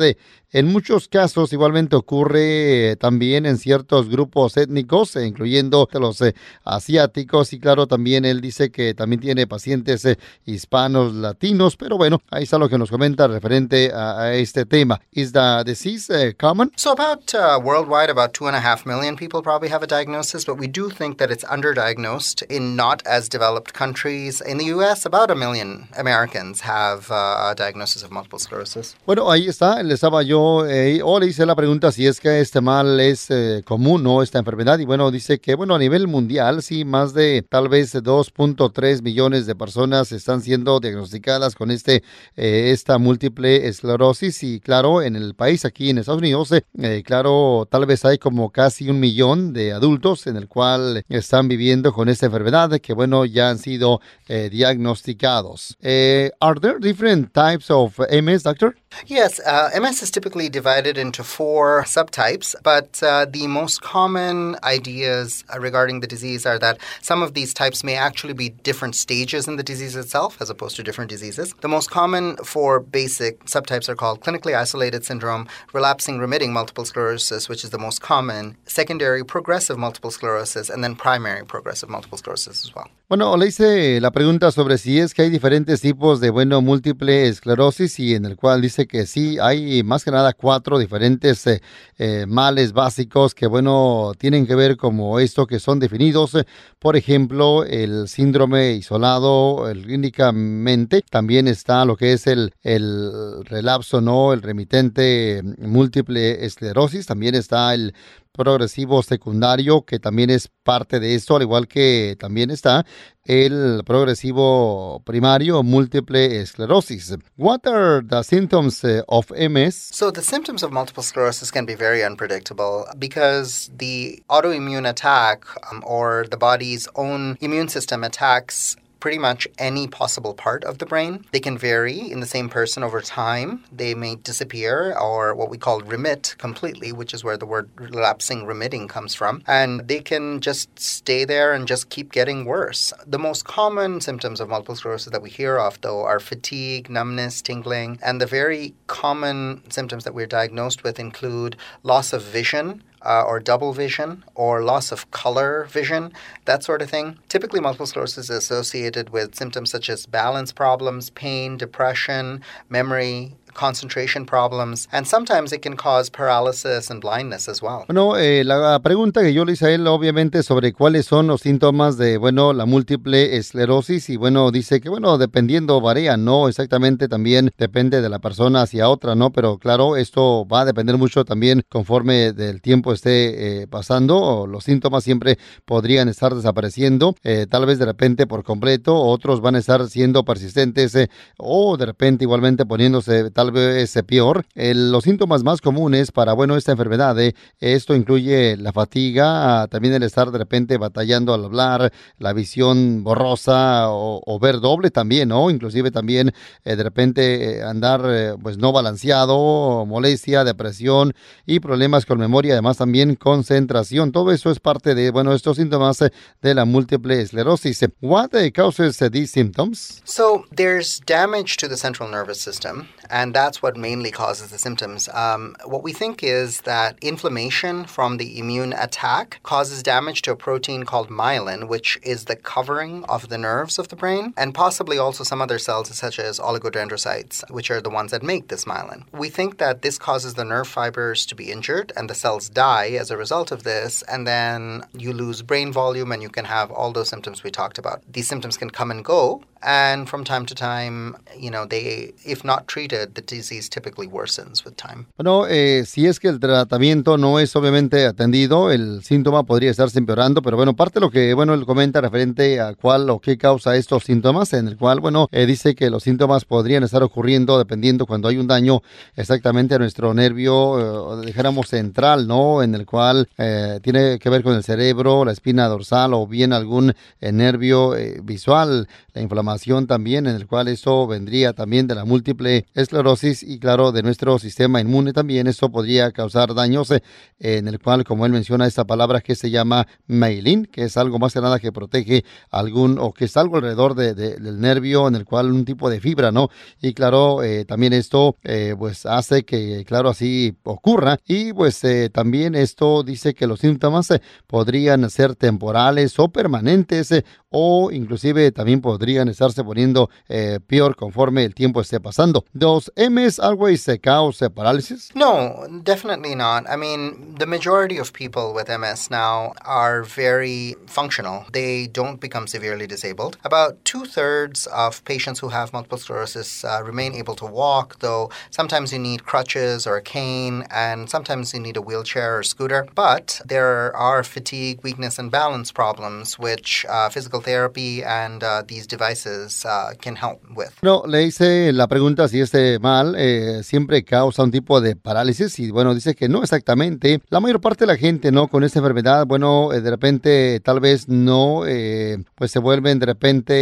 En 0.51 0.67
muchos 0.67 1.07
casos 1.07 1.53
igualmente 1.53 1.95
ocurre 1.95 2.97
también 2.97 3.45
en 3.45 3.57
ciertos 3.57 4.09
grupos 4.09 4.30
étnicos, 4.57 5.15
incluyendo 5.15 5.87
los 5.93 6.21
asiáticos 6.65 6.91
asiáticos 6.91 7.53
y 7.53 7.59
claro, 7.59 7.87
también 7.87 8.25
él 8.25 8.41
dice 8.41 8.71
que 8.71 8.93
también 8.93 9.21
tiene 9.21 9.47
pacientes 9.47 10.03
eh, 10.05 10.17
hispanos, 10.45 11.13
latinos, 11.13 11.77
pero 11.77 11.97
bueno, 11.97 12.21
ahí 12.29 12.43
está 12.43 12.57
lo 12.57 12.67
que 12.67 12.77
nos 12.77 12.89
comenta 12.89 13.27
referente 13.27 13.91
a, 13.93 14.33
este 14.33 14.65
tema. 14.65 14.99
¿Is 15.11 15.31
the 15.31 15.63
disease 15.65 16.35
common? 16.37 16.71
So 16.75 16.91
about 16.91 17.33
uh, 17.33 17.59
worldwide, 17.63 18.09
about 18.09 18.33
two 18.33 18.47
and 18.47 18.55
a 18.55 18.59
half 18.59 18.85
million 18.85 19.15
people 19.15 19.41
probably 19.41 19.69
have 19.69 19.83
a 19.83 19.87
diagnosis, 19.87 20.45
but 20.45 20.57
we 20.57 20.67
do 20.67 20.89
think 20.89 21.17
that 21.17 21.31
it's 21.31 21.45
underdiagnosed 21.45 22.43
in 22.49 22.75
not 22.75 23.01
as 23.05 23.29
developed 23.29 23.73
countries. 23.73 24.41
In 24.41 24.57
the 24.57 24.65
U.S., 24.75 25.05
about 25.05 25.31
a 25.31 25.35
million 25.35 25.87
Americans 25.97 26.61
have 26.61 27.09
uh, 27.11 27.51
a 27.51 27.55
diagnosis 27.55 28.03
of 28.03 28.11
multiple 28.11 28.39
sclerosis. 28.39 28.95
Bueno, 29.05 29.31
ahí 29.31 29.47
está, 29.47 29.81
le 29.83 29.93
estaba 29.93 30.23
yo, 30.23 30.65
eh, 30.67 31.01
o 31.03 31.19
le 31.19 31.27
hice 31.27 31.45
la 31.45 31.55
pregunta 31.55 31.91
si 31.91 32.05
es 32.05 32.19
que 32.19 32.41
este 32.41 32.61
mal 32.61 32.99
es 32.99 33.29
eh, 33.29 33.61
común, 33.65 34.03
¿no? 34.03 34.10
Esta 34.21 34.39
enfermedad, 34.39 34.79
y 34.79 34.85
bueno, 34.85 35.09
dice 35.11 35.39
que, 35.39 35.55
bueno, 35.55 35.75
a 35.75 35.79
nivel 35.79 36.07
mundial, 36.07 36.61
sí, 36.61 36.83
más 36.83 37.13
de 37.13 37.41
tal 37.47 37.69
vez 37.69 37.95
2.3 37.95 39.01
millones 39.01 39.45
de 39.45 39.55
personas 39.55 40.11
están 40.11 40.41
siendo 40.41 40.79
diagnosticadas 40.79 41.55
con 41.55 41.71
este, 41.71 42.03
eh, 42.35 42.71
esta 42.71 42.97
múltiple 42.97 43.67
esclerosis, 43.67 44.43
y 44.43 44.59
claro, 44.59 45.01
en 45.01 45.15
el 45.15 45.33
país, 45.35 45.63
aquí 45.63 45.89
en 45.89 45.99
Estados 45.99 46.19
Unidos, 46.19 46.51
eh, 46.51 47.03
claro, 47.05 47.67
tal 47.71 47.85
vez 47.85 48.03
hay 48.03 48.17
como 48.17 48.49
casi 48.49 48.89
un 48.89 48.99
millón 48.99 49.53
de 49.53 49.71
adultos 49.71 50.27
en 50.27 50.35
el 50.35 50.47
cual 50.47 51.03
están 51.07 51.47
viviendo 51.47 51.93
con 51.93 52.09
esta 52.09 52.25
enfermedad, 52.25 52.69
que 52.81 52.93
bueno, 52.93 53.25
ya 53.25 53.49
han 53.49 53.59
sido 53.59 54.01
diagnosticados. 54.27 55.77
are 55.81 56.59
there 56.59 56.79
different 56.79 57.31
types 57.31 57.69
of 57.69 57.97
MS, 58.11 58.43
doctor? 58.43 58.80
Yes, 59.07 59.39
uh, 59.39 59.69
MS 59.79 60.03
is 60.03 60.11
typically 60.11 60.49
divided 60.49 60.97
into 60.97 61.23
four 61.23 61.83
subtypes, 61.83 62.55
but 62.63 63.01
uh, 63.01 63.25
the 63.25 63.47
most 63.47 63.81
common 63.81 64.55
ideas 64.63 65.43
uh, 65.53 65.59
regarding 65.59 66.01
the 66.01 66.07
disease 66.07 66.45
are 66.45 66.59
that 66.59 66.77
some 67.01 67.23
of 67.23 67.33
these 67.33 67.53
types 67.53 67.83
may 67.83 67.95
actually 67.95 68.33
be 68.33 68.49
different 68.49 68.95
stages 68.95 69.47
in 69.47 69.55
the 69.55 69.63
disease 69.63 69.95
itself 69.95 70.41
as 70.41 70.49
opposed 70.49 70.75
to 70.75 70.83
different 70.83 71.09
diseases. 71.09 71.53
The 71.61 71.67
most 71.67 71.89
common 71.89 72.37
four 72.37 72.79
basic 72.79 73.43
subtypes 73.45 73.89
are 73.89 73.95
called 73.95 74.21
clinically 74.21 74.55
isolated 74.55 75.03
syndrome, 75.05 75.47
relapsing 75.73 76.19
remitting 76.19 76.53
multiple 76.53 76.85
sclerosis, 76.85 77.49
which 77.49 77.63
is 77.63 77.71
the 77.71 77.79
most 77.79 78.01
common, 78.01 78.55
secondary 78.65 79.23
progressive 79.25 79.77
multiple 79.77 80.11
sclerosis, 80.11 80.69
and 80.69 80.83
then 80.83 80.95
primary 80.95 81.45
progressive 81.45 81.89
multiple 81.89 82.17
sclerosis 82.17 82.63
as 82.63 82.75
well. 82.75 82.87
Bueno, 83.11 83.35
le 83.35 83.47
hice 83.47 83.99
la 83.99 84.11
pregunta 84.11 84.51
sobre 84.51 84.77
si 84.77 84.97
es 84.97 85.13
que 85.13 85.23
hay 85.23 85.29
diferentes 85.29 85.81
tipos 85.81 86.21
de, 86.21 86.29
bueno, 86.29 86.61
múltiple 86.61 87.27
esclerosis 87.27 87.99
y 87.99 88.15
en 88.15 88.23
el 88.23 88.37
cual 88.37 88.61
dice 88.61 88.80
que 88.87 89.05
sí, 89.05 89.37
hay 89.39 89.83
más 89.83 90.03
que 90.03 90.11
nada 90.11 90.33
cuatro 90.33 90.79
diferentes 90.79 91.45
eh, 91.47 91.61
eh, 91.97 92.25
males 92.27 92.73
básicos 92.73 93.33
que, 93.33 93.47
bueno, 93.47 94.13
tienen 94.17 94.47
que 94.47 94.55
ver 94.55 94.77
como 94.77 95.19
esto 95.19 95.47
que 95.47 95.59
son 95.59 95.79
definidos. 95.79 96.37
Por 96.79 96.95
ejemplo, 96.95 97.63
el 97.63 98.07
síndrome 98.07 98.73
isolado, 98.73 99.69
el 99.69 99.83
clínicamente, 99.83 101.03
también 101.09 101.47
está 101.47 101.85
lo 101.85 101.95
que 101.95 102.13
es 102.13 102.27
el, 102.27 102.53
el 102.63 103.43
relapso, 103.45 104.01
¿no? 104.01 104.33
El 104.33 104.41
remitente 104.41 105.41
múltiple 105.59 106.45
esclerosis, 106.45 107.05
también 107.05 107.35
está 107.35 107.73
el 107.73 107.93
progresivo 108.31 109.03
secundario, 109.03 109.83
que 109.85 109.99
también 109.99 110.29
es 110.29 110.49
parte 110.63 110.99
de 110.99 111.15
esto, 111.15 111.35
al 111.35 111.41
igual 111.41 111.67
que 111.67 112.15
también 112.19 112.49
está 112.49 112.85
el 113.25 113.83
progresivo 113.85 115.01
primario 115.05 115.61
múltiple 115.63 116.41
esclerosis. 116.41 117.15
What 117.37 117.67
are 117.67 118.01
the 118.01 118.23
symptoms 118.23 118.83
uh, 118.83 119.03
of 119.07 119.31
MS? 119.31 119.89
So 119.91 120.11
the 120.11 120.23
symptoms 120.23 120.63
of 120.63 120.71
multiple 120.71 121.03
sclerosis 121.03 121.51
can 121.51 121.65
be 121.65 121.75
very 121.75 122.03
unpredictable 122.03 122.85
because 122.97 123.69
the 123.77 124.23
autoimmune 124.29 124.87
attack 124.89 125.45
um, 125.71 125.83
or 125.85 126.25
the 126.29 126.37
body's 126.37 126.87
own 126.95 127.37
immune 127.41 127.69
system 127.69 128.03
attacks 128.03 128.75
pretty 129.01 129.17
much 129.17 129.47
any 129.57 129.87
possible 129.87 130.33
part 130.33 130.63
of 130.63 130.77
the 130.77 130.85
brain. 130.85 131.25
They 131.31 131.41
can 131.41 131.57
vary 131.57 131.99
in 131.99 132.21
the 132.21 132.25
same 132.25 132.47
person 132.47 132.83
over 132.83 133.01
time. 133.01 133.65
They 133.71 133.93
may 133.93 134.15
disappear 134.15 134.95
or 134.97 135.35
what 135.35 135.49
we 135.49 135.57
call 135.57 135.81
remit 135.81 136.35
completely, 136.37 136.93
which 136.93 137.13
is 137.13 137.23
where 137.23 137.35
the 137.35 137.45
word 137.45 137.69
relapsing 137.75 138.45
remitting 138.45 138.87
comes 138.87 139.13
from. 139.13 139.43
And 139.47 139.87
they 139.89 139.99
can 139.99 140.39
just 140.39 140.79
stay 140.79 141.25
there 141.25 141.51
and 141.51 141.67
just 141.67 141.89
keep 141.89 142.13
getting 142.13 142.45
worse. 142.45 142.93
The 143.05 143.19
most 143.19 143.43
common 143.43 143.99
symptoms 143.99 144.39
of 144.39 144.47
multiple 144.47 144.75
sclerosis 144.75 145.11
that 145.11 145.21
we 145.21 145.29
hear 145.29 145.57
of, 145.57 145.81
though, 145.81 146.03
are 146.03 146.19
fatigue, 146.19 146.89
numbness, 146.89 147.41
tingling. 147.41 147.99
And 148.03 148.21
the 148.21 148.27
very 148.27 148.75
common 148.87 149.63
symptoms 149.69 150.03
that 150.03 150.13
we're 150.13 150.27
diagnosed 150.27 150.83
with 150.83 150.99
include 150.99 151.57
loss 151.83 152.13
of 152.13 152.21
vision 152.21 152.83
uh, 153.03 153.23
or 153.23 153.39
double 153.39 153.73
vision 153.73 154.23
or 154.35 154.63
loss 154.63 154.91
of 154.91 155.09
color 155.11 155.65
vision, 155.69 156.13
that 156.45 156.63
sort 156.63 156.81
of 156.81 156.89
thing. 156.89 157.17
Typically, 157.29 157.59
multiple 157.59 157.85
sclerosis 157.85 158.29
is 158.29 158.29
associated 158.29 159.09
with 159.09 159.35
symptoms 159.35 159.71
such 159.71 159.89
as 159.89 160.05
balance 160.05 160.51
problems, 160.51 161.09
pain, 161.09 161.57
depression, 161.57 162.41
memory, 162.69 163.35
concentration 163.53 164.25
problems, 164.25 164.87
and 164.91 165.05
sometimes 165.05 165.51
it 165.51 165.61
can 165.61 165.75
cause 165.75 166.09
paralysis 166.09 166.89
and 166.89 167.01
blindness 167.01 167.47
as 167.47 167.61
well. 167.61 167.85
Bueno, 167.87 168.17
eh, 168.17 168.43
la 168.43 168.79
pregunta 168.79 169.21
que 169.21 169.33
yo 169.33 169.45
le 169.45 169.53
hice 169.53 169.67
a 169.67 169.71
él, 169.71 169.87
obviamente, 169.87 170.43
sobre 170.43 170.73
cuáles 170.73 171.05
son 171.05 171.27
los 171.27 171.41
síntomas 171.41 171.97
de, 171.97 172.17
bueno, 172.17 172.53
la 172.53 172.65
múltiple 172.65 173.37
esclerosis, 173.37 174.09
y 174.09 174.17
bueno, 174.17 174.51
dice 174.51 174.81
que, 174.81 174.89
bueno, 174.89 175.17
dependiendo, 175.17 175.81
varía, 175.81 176.17
¿no? 176.17 176.47
Exactamente, 176.47 177.07
también 177.07 177.51
depende 177.57 178.01
de 178.01 178.09
la 178.09 178.19
persona 178.19 178.63
hacia 178.63 178.89
otra, 178.89 179.15
¿no? 179.15 179.31
Pero 179.31 179.57
claro, 179.57 179.95
esto 179.95 180.47
va 180.47 180.61
a 180.61 180.65
depender 180.65 180.97
mucho 180.97 181.25
también 181.25 181.63
conforme 181.69 182.33
del 182.33 182.61
tiempo 182.61 182.93
esté 182.93 183.61
eh, 183.61 183.67
pasando, 183.67 184.47
los 184.47 184.63
síntomas 184.63 185.03
siempre 185.03 185.37
podrían 185.65 186.09
estar 186.09 186.33
desapareciendo, 186.35 187.15
eh, 187.23 187.47
tal 187.49 187.65
vez 187.65 187.79
de 187.79 187.85
repente 187.85 188.27
por 188.27 188.43
completo, 188.43 188.95
otros 188.95 189.41
van 189.41 189.55
a 189.55 189.59
estar 189.59 189.87
siendo 189.87 190.23
persistentes, 190.23 190.95
eh, 190.95 191.09
o 191.37 191.77
de 191.77 191.85
repente 191.85 192.23
igualmente 192.23 192.65
poniéndose 192.65 193.31
tal 193.41 193.51
vez 193.51 193.97
peor. 194.05 194.45
los 194.53 195.03
síntomas 195.03 195.43
más 195.43 195.61
comunes 195.61 196.11
para, 196.11 196.33
bueno, 196.33 196.55
esta 196.57 196.73
enfermedad, 196.73 197.19
eh, 197.19 197.33
esto 197.59 197.95
incluye 197.95 198.55
la 198.55 198.71
fatiga, 198.71 199.67
también 199.67 199.95
el 199.95 200.03
estar 200.03 200.29
de 200.29 200.37
repente 200.37 200.77
batallando 200.77 201.33
al 201.33 201.45
hablar, 201.45 201.91
la 202.19 202.33
visión 202.33 203.03
borrosa 203.03 203.85
o, 203.89 204.39
ver 204.39 204.59
doble 204.59 204.91
también, 204.91 205.29
¿no? 205.29 205.49
Inclusive 205.49 205.89
también 205.89 206.33
eh, 206.63 206.75
de 206.75 206.83
repente 206.83 207.21
eh, 207.57 207.63
andar 207.63 208.37
pues 208.43 208.59
no 208.59 208.71
balanceado, 208.71 209.87
molestia, 209.87 210.43
depresión 210.43 211.13
y 211.47 211.61
problemas 211.61 212.05
con 212.05 212.19
memoria, 212.19 212.53
además 212.53 212.77
también 212.77 213.15
concentración. 213.15 214.11
Todo 214.11 214.31
eso 214.31 214.51
es 214.51 214.59
parte 214.59 214.93
de, 214.93 215.09
bueno, 215.09 215.33
estos 215.33 215.57
síntomas 215.57 215.97
de 215.97 216.53
la 216.53 216.65
múltiple 216.65 217.21
esclerosis. 217.21 217.83
What 218.01 218.29
causes 218.53 218.99
these 218.99 219.31
symptoms? 219.31 220.03
So 220.05 220.45
there's 220.55 221.01
damage 221.07 221.57
to 221.57 221.67
the 221.67 221.77
central 221.77 222.07
nervous 222.07 222.39
system 222.39 222.87
and 223.11 223.33
that's 223.33 223.61
what 223.61 223.77
mainly 223.77 224.09
causes 224.09 224.49
the 224.49 224.57
symptoms. 224.57 225.09
Um, 225.13 225.55
what 225.65 225.83
we 225.83 225.93
think 225.93 226.23
is 226.23 226.61
that 226.61 226.97
inflammation 227.01 227.85
from 227.85 228.17
the 228.17 228.39
immune 228.39 228.73
attack 228.73 229.39
causes 229.43 229.83
damage 229.83 230.21
to 230.23 230.31
a 230.31 230.35
protein 230.35 230.83
called 230.83 231.09
myelin, 231.09 231.67
which 231.67 231.99
is 232.01 232.25
the 232.25 232.35
covering 232.35 233.03
of 233.05 233.29
the 233.29 233.37
nerves 233.37 233.77
of 233.77 233.89
the 233.89 233.95
brain, 233.95 234.33
and 234.37 234.55
possibly 234.55 234.97
also 234.97 235.23
some 235.23 235.41
other 235.41 235.59
cells, 235.59 235.89
such 235.95 236.17
as 236.19 236.39
oligodendrocytes, 236.39 237.49
which 237.51 237.69
are 237.69 237.81
the 237.81 237.89
ones 237.89 238.11
that 238.11 238.23
make 238.23 238.47
this 238.47 238.65
myelin. 238.65 239.03
We 239.11 239.29
think 239.29 239.57
that 239.57 239.81
this 239.81 239.97
causes 239.97 240.35
the 240.35 240.45
nerve 240.45 240.67
fibers 240.67 241.25
to 241.27 241.35
be 241.35 241.51
injured, 241.51 241.91
and 241.97 242.09
the 242.09 242.15
cells 242.15 242.49
die 242.49 242.91
as 242.91 243.11
a 243.11 243.17
result 243.17 243.51
of 243.51 243.63
this, 243.63 244.01
and 244.03 244.25
then 244.25 244.83
you 244.93 245.11
lose 245.11 245.41
brain 245.41 245.73
volume 245.73 246.11
and 246.11 246.21
you 246.21 246.29
can 246.29 246.45
have 246.45 246.71
all 246.71 246.91
those 246.91 247.09
symptoms 247.09 247.43
we 247.43 247.51
talked 247.51 247.77
about. 247.77 248.01
These 248.11 248.27
symptoms 248.27 248.57
can 248.57 248.69
come 248.69 248.91
and 248.91 249.03
go, 249.03 249.43
and 249.63 250.07
from 250.07 250.23
time 250.23 250.45
to 250.45 250.55
time, 250.55 251.15
you 251.37 251.49
know, 251.49 251.65
they, 251.65 252.13
if 252.25 252.43
not 252.43 252.67
treated, 252.67 253.15
the 253.15 253.21
disease 253.21 253.69
typically 253.69 254.07
worsens 254.07 254.63
with 254.65 254.75
time. 254.75 255.05
Bueno, 255.17 255.45
eh, 255.47 255.83
si 255.85 256.07
es 256.07 256.19
que 256.19 256.27
el 256.29 256.39
tratamiento 256.39 257.17
no 257.17 257.39
es 257.39 257.55
obviamente 257.55 258.05
atendido, 258.05 258.71
el 258.71 259.03
síntoma 259.03 259.43
podría 259.43 259.71
estarse 259.71 259.99
empeorando, 259.99 260.41
pero 260.41 260.57
bueno, 260.57 260.75
parte 260.75 260.95
de 260.95 261.01
lo 261.01 261.11
que, 261.11 261.33
bueno, 261.33 261.53
él 261.53 261.65
comenta 261.65 262.01
referente 262.01 262.59
a 262.59 262.73
cuál 262.73 263.09
o 263.09 263.19
qué 263.19 263.37
causa 263.37 263.75
estos 263.75 264.03
síntomas, 264.03 264.53
en 264.53 264.67
el 264.67 264.77
cual, 264.77 264.99
bueno, 264.99 265.27
eh, 265.31 265.45
dice 265.45 265.75
que 265.75 265.89
los 265.89 266.03
síntomas 266.03 266.45
podrían 266.45 266.83
estar 266.83 267.03
ocurriendo 267.03 267.57
dependiendo 267.57 268.05
cuando 268.05 268.27
hay 268.27 268.37
un 268.37 268.47
daño 268.47 268.81
exactamente 269.15 269.75
a 269.75 269.79
nuestro 269.79 270.13
nervio, 270.13 271.21
eh, 271.21 271.25
dijéramos 271.25 271.67
central, 271.67 272.27
¿no? 272.27 272.63
En 272.63 272.75
el 272.75 272.85
cual 272.85 273.27
eh, 273.37 273.79
tiene 273.83 274.17
que 274.19 274.29
ver 274.29 274.43
con 274.43 274.55
el 274.55 274.63
cerebro, 274.63 275.25
la 275.25 275.31
espina 275.31 275.67
dorsal 275.67 276.13
o 276.13 276.25
bien 276.25 276.53
algún 276.53 276.93
nervio 277.19 277.93
visual, 278.23 278.87
la 279.13 279.21
inflamación 279.21 279.50
también, 279.87 280.27
en 280.27 280.35
el 280.35 280.47
cual 280.47 280.67
eso 280.67 281.07
vendría 281.07 281.53
también 281.53 281.87
de 281.87 281.95
la 281.95 282.05
múltiple 282.05 282.65
esclerosis 282.73 283.43
y 283.43 283.59
claro, 283.59 283.91
de 283.91 284.01
nuestro 284.01 284.39
sistema 284.39 284.81
inmune 284.81 285.13
también, 285.13 285.47
eso 285.47 285.69
podría 285.69 286.11
causar 286.11 286.53
daños, 286.53 286.91
eh, 286.91 287.01
en 287.39 287.67
el 287.67 287.79
cual, 287.79 288.03
como 288.03 288.25
él 288.25 288.31
menciona, 288.31 288.65
esta 288.65 288.85
palabra 288.85 289.21
que 289.21 289.35
se 289.35 289.49
llama 289.49 289.87
mailin, 290.07 290.65
que 290.65 290.83
es 290.83 290.97
algo 290.97 291.19
más 291.19 291.33
que 291.33 291.41
nada 291.41 291.59
que 291.59 291.71
protege 291.71 292.23
algún, 292.49 292.97
o 292.99 293.13
que 293.13 293.25
es 293.25 293.37
algo 293.37 293.57
alrededor 293.57 293.95
del 293.95 294.59
nervio, 294.59 295.07
en 295.07 295.15
el 295.15 295.25
cual 295.25 295.51
un 295.51 295.65
tipo 295.65 295.89
de 295.89 295.99
fibra, 295.99 296.31
¿no? 296.31 296.49
Y 296.81 296.93
claro, 296.93 297.43
eh, 297.43 297.65
también 297.65 297.93
esto, 297.93 298.37
eh, 298.43 298.75
pues 298.77 299.05
hace 299.05 299.43
que, 299.43 299.83
claro, 299.85 300.09
así 300.09 300.55
ocurra. 300.63 301.17
Y 301.27 301.53
pues 301.53 301.81
también 302.11 302.55
esto 302.55 303.03
dice 303.03 303.33
que 303.33 303.47
los 303.47 303.59
síntomas 303.59 304.09
podrían 304.47 305.09
ser 305.09 305.35
temporales 305.35 306.17
o 306.19 306.29
permanentes 306.29 307.23
o 307.51 307.91
inclusive 307.91 308.51
también 308.51 308.81
podrían 308.81 309.27
estarse 309.29 309.63
poniendo 309.63 310.09
eh, 310.27 310.59
peor 310.65 310.95
conforme 310.95 311.43
el 311.43 311.53
tiempo 311.53 311.81
esté 311.81 311.99
pasando. 311.99 312.45
¿Does 312.53 312.91
MS 312.95 313.39
always 313.39 313.85
cause 314.01 314.49
paralysis? 314.49 315.09
No, 315.13 315.67
definitely 315.83 316.35
not. 316.35 316.63
I 316.69 316.77
mean, 316.77 317.35
the 317.37 317.45
majority 317.45 317.99
of 317.99 318.13
people 318.13 318.53
with 318.53 318.69
MS 318.69 319.11
now 319.11 319.53
are 319.65 320.03
very 320.03 320.75
functional. 320.87 321.45
They 321.51 321.87
don't 321.87 322.19
become 322.19 322.47
severely 322.47 322.87
disabled. 322.87 323.37
About 323.43 323.83
two 323.83 324.05
thirds 324.05 324.67
of 324.67 325.03
patients 325.05 325.39
who 325.39 325.49
have 325.49 325.73
multiple 325.73 325.97
sclerosis 325.97 326.63
uh, 326.63 326.81
remain 326.83 327.13
able 327.13 327.35
to 327.35 327.45
walk, 327.45 327.99
though 327.99 328.29
sometimes 328.49 328.93
you 328.93 328.99
need 328.99 329.25
crutches 329.25 329.85
or 329.85 329.97
a 329.97 330.01
cane, 330.01 330.65
and 330.71 331.09
sometimes 331.09 331.53
you 331.53 331.59
need 331.59 331.77
a 331.77 331.81
wheelchair 331.81 332.39
or 332.39 332.43
scooter. 332.43 332.87
But 332.95 333.41
there 333.45 333.95
are 333.95 334.23
fatigue, 334.23 334.79
weakness, 334.83 335.19
and 335.19 335.29
balance 335.29 335.71
problems 335.71 336.39
which 336.39 336.85
uh, 336.87 337.09
physical 337.09 337.40
therapy 337.41 338.03
and 338.03 338.43
uh, 338.43 338.63
these 338.67 338.87
devices 338.87 339.65
uh, 339.65 339.93
can 340.01 340.15
help 340.15 340.41
with. 340.55 340.69
No, 340.81 341.03
le 341.07 341.23
hice 341.23 341.71
la 341.73 341.87
pregunta 341.87 342.27
si 342.27 342.39
este 342.39 342.79
mal 342.79 343.15
eh, 343.17 343.61
siempre 343.63 344.03
causa 344.03 344.43
un 344.43 344.51
tipo 344.51 344.81
de 344.81 344.95
parálisis 344.95 345.59
y 345.59 345.71
bueno, 345.71 345.93
dice 345.93 346.15
que 346.15 346.29
no 346.29 346.43
exactamente. 346.43 347.21
La 347.29 347.39
mayor 347.39 347.61
parte 347.61 347.85
de 347.85 347.93
la 347.93 347.97
gente, 347.97 348.31
¿no? 348.31 348.47
Con 348.47 348.63
esta 348.63 348.79
enfermedad, 348.79 349.25
bueno, 349.25 349.73
eh, 349.73 349.81
de 349.81 349.89
repente 349.89 350.59
tal 350.61 350.79
vez 350.79 351.07
no, 351.07 351.65
eh, 351.65 352.23
pues 352.35 352.51
se 352.51 352.59
vuelven 352.59 352.99
de 352.99 353.05
repente 353.05 353.53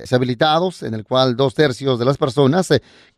deshabilitados, 0.00 0.82
en 0.82 0.94
el 0.94 1.04
cual 1.04 1.36
dos 1.36 1.54
tercios 1.54 1.98
de 1.98 2.04
las 2.04 2.18
personas 2.18 2.68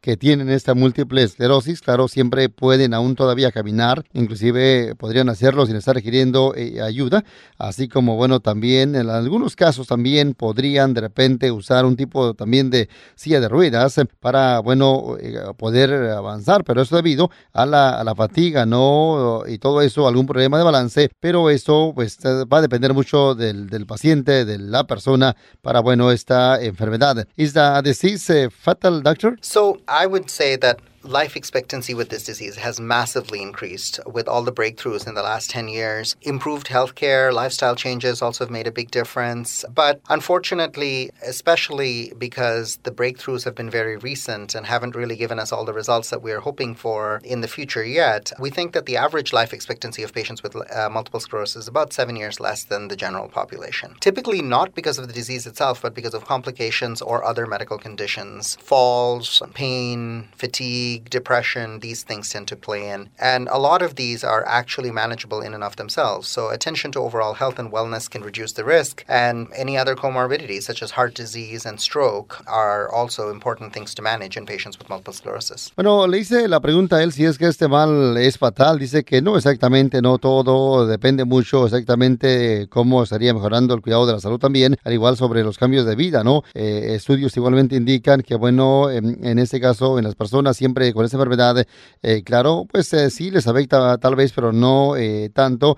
que 0.00 0.16
tienen 0.16 0.50
esta 0.50 0.74
múltiple 0.74 1.22
esclerosis, 1.22 1.80
claro, 1.80 2.08
siempre 2.08 2.48
pueden 2.48 2.94
aún 2.94 3.14
todavía 3.14 3.52
caminar, 3.52 4.04
inclusive 4.12 4.94
podrían 4.96 5.28
hacerlo 5.28 5.66
sin 5.66 5.76
estar 5.76 5.94
requiriendo 5.94 6.54
ayuda, 6.82 7.24
así 7.58 7.88
como 7.88 8.16
bueno, 8.16 8.40
también 8.40 8.94
en 8.94 9.08
algunos 9.08 9.56
casos 9.56 9.86
también 9.94 10.34
podrían 10.34 10.92
de 10.92 11.02
repente 11.02 11.52
usar 11.52 11.84
un 11.84 11.94
tipo 11.94 12.34
también 12.34 12.68
de 12.68 12.88
silla 13.14 13.38
de 13.38 13.48
ruedas 13.48 14.00
para, 14.18 14.58
bueno, 14.58 15.16
eh, 15.20 15.38
poder 15.56 16.10
avanzar, 16.10 16.64
pero 16.64 16.82
eso 16.82 16.96
debido 16.96 17.30
a 17.52 17.64
la, 17.64 17.90
a 18.00 18.02
la 18.02 18.16
fatiga, 18.16 18.66
¿no? 18.66 19.44
Y 19.46 19.58
todo 19.58 19.82
eso, 19.82 20.08
algún 20.08 20.26
problema 20.26 20.58
de 20.58 20.64
balance, 20.64 21.10
pero 21.20 21.48
eso 21.48 21.92
pues 21.94 22.18
va 22.24 22.58
a 22.58 22.60
depender 22.60 22.92
mucho 22.92 23.36
del, 23.36 23.68
del 23.70 23.86
paciente, 23.86 24.44
de 24.44 24.58
la 24.58 24.84
persona 24.84 25.36
para, 25.62 25.78
bueno, 25.78 26.10
esta 26.10 26.60
enfermedad. 26.60 27.28
¿Is 27.36 27.52
the 27.52 27.80
disease 27.84 28.50
fatal, 28.50 29.00
doctor? 29.00 29.38
So 29.42 29.76
I 29.86 30.06
would 30.06 30.28
say 30.28 30.56
that 30.58 30.78
life 31.04 31.36
expectancy 31.36 31.94
with 31.94 32.08
this 32.08 32.24
disease 32.24 32.56
has 32.56 32.80
massively 32.80 33.42
increased 33.42 34.00
with 34.06 34.26
all 34.26 34.42
the 34.42 34.52
breakthroughs 34.52 35.06
in 35.06 35.14
the 35.14 35.22
last 35.22 35.50
10 35.50 35.68
years. 35.68 36.16
Improved 36.22 36.68
healthcare, 36.68 37.32
lifestyle 37.32 37.76
changes 37.76 38.22
also 38.22 38.44
have 38.44 38.50
made 38.50 38.66
a 38.66 38.72
big 38.72 38.90
difference. 38.90 39.64
But 39.72 40.00
unfortunately, 40.08 41.10
especially 41.22 42.12
because 42.18 42.78
the 42.84 42.90
breakthroughs 42.90 43.44
have 43.44 43.54
been 43.54 43.70
very 43.70 43.96
recent 43.96 44.54
and 44.54 44.66
haven't 44.66 44.96
really 44.96 45.16
given 45.16 45.38
us 45.38 45.52
all 45.52 45.64
the 45.64 45.72
results 45.72 46.10
that 46.10 46.22
we 46.22 46.32
are 46.32 46.40
hoping 46.40 46.74
for 46.74 47.20
in 47.24 47.42
the 47.42 47.48
future 47.48 47.84
yet, 47.84 48.32
we 48.40 48.50
think 48.50 48.72
that 48.72 48.86
the 48.86 48.96
average 48.96 49.32
life 49.32 49.52
expectancy 49.52 50.02
of 50.02 50.12
patients 50.12 50.42
with 50.42 50.56
uh, 50.56 50.88
multiple 50.90 51.20
sclerosis 51.20 51.62
is 51.62 51.68
about 51.68 51.92
seven 51.92 52.16
years 52.16 52.40
less 52.40 52.64
than 52.64 52.88
the 52.88 52.96
general 52.96 53.28
population. 53.28 53.94
Typically, 54.00 54.40
not 54.40 54.74
because 54.74 54.98
of 54.98 55.06
the 55.06 55.12
disease 55.12 55.46
itself, 55.46 55.82
but 55.82 55.94
because 55.94 56.14
of 56.14 56.24
complications 56.24 57.02
or 57.02 57.24
other 57.24 57.46
medical 57.46 57.78
conditions 57.78 58.56
falls, 58.56 59.42
pain, 59.52 60.28
fatigue 60.36 60.93
fatigue, 60.94 61.10
depression, 61.10 61.80
these 61.80 62.04
things 62.04 62.30
tend 62.30 62.48
to 62.48 62.56
play 62.56 62.88
in. 62.88 63.08
And 63.18 63.48
a 63.48 63.58
lot 63.58 63.82
of 63.82 63.94
these 63.94 64.24
are 64.24 64.44
actually 64.46 64.90
manageable 64.90 65.40
in 65.40 65.54
and 65.54 65.64
of 65.64 65.76
themselves. 65.76 66.28
So 66.28 66.50
attention 66.50 66.92
to 66.92 67.00
overall 67.00 67.34
health 67.34 67.58
and 67.58 67.72
wellness 67.72 68.08
can 68.08 68.22
reduce 68.22 68.54
the 68.54 68.64
risk. 68.64 69.04
And 69.08 69.48
any 69.56 69.76
other 69.76 69.94
comorbidities, 69.96 70.62
such 70.62 70.82
as 70.82 70.92
heart 70.92 71.14
disease 71.14 71.66
and 71.66 71.80
stroke, 71.80 72.42
are 72.46 72.88
also 72.92 73.30
important 73.30 73.72
things 73.72 73.94
to 73.94 74.02
manage 74.02 74.36
in 74.36 74.46
patients 74.46 74.78
with 74.78 74.88
multiple 74.88 75.12
sclerosis. 75.12 75.72
Bueno, 75.76 76.06
le 76.06 76.18
hice 76.18 76.48
la 76.48 76.60
pregunta 76.60 76.96
a 76.96 77.02
él 77.02 77.12
si 77.12 77.24
es 77.24 77.38
que 77.38 77.46
este 77.46 77.68
mal 77.68 78.16
es 78.16 78.38
fatal. 78.38 78.78
Dice 78.78 79.04
que 79.04 79.20
no 79.22 79.36
exactamente, 79.36 80.00
no 80.00 80.18
todo. 80.18 80.86
Depende 80.86 81.24
mucho 81.24 81.64
exactamente 81.66 82.68
cómo 82.68 83.02
estaría 83.02 83.32
mejorando 83.34 83.74
el 83.74 83.80
cuidado 83.80 84.06
de 84.06 84.12
la 84.14 84.20
salud 84.20 84.38
también, 84.38 84.76
al 84.84 84.92
igual 84.92 85.16
sobre 85.16 85.42
los 85.42 85.58
cambios 85.58 85.86
de 85.86 85.96
vida, 85.96 86.22
¿no? 86.24 86.42
Eh, 86.54 86.94
estudios 86.94 87.36
igualmente 87.36 87.76
indican 87.76 88.22
que, 88.22 88.34
bueno, 88.34 88.90
en, 88.90 89.24
en 89.24 89.38
este 89.38 89.60
caso, 89.60 89.98
en 89.98 90.04
las 90.04 90.14
personas 90.14 90.56
siempre 90.56 90.83
con 90.92 91.04
esa 91.04 91.16
enfermedad, 91.16 91.64
eh, 92.02 92.22
claro, 92.22 92.66
pues 92.70 92.92
eh, 92.92 93.10
sí 93.10 93.30
les 93.30 93.46
afecta 93.46 93.96
tal 93.98 94.16
vez, 94.16 94.32
pero 94.32 94.52
no 94.52 94.96
eh, 94.96 95.30
tanto, 95.32 95.76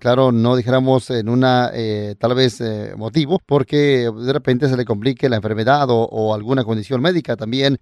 claro, 0.00 0.32
no 0.32 0.56
dijéramos 0.56 1.10
en 1.10 1.28
una 1.28 1.70
tal 2.18 2.34
vez 2.34 2.62
motivo, 2.96 3.40
porque 3.46 4.10
de 4.10 4.32
repente 4.32 4.68
se 4.68 4.76
le 4.76 4.84
complique 4.84 5.28
la 5.28 5.36
enfermedad 5.36 5.86
o, 5.88 6.34
alguna 6.34 6.64
condición 6.64 7.00
médica 7.00 7.36
también. 7.36 7.78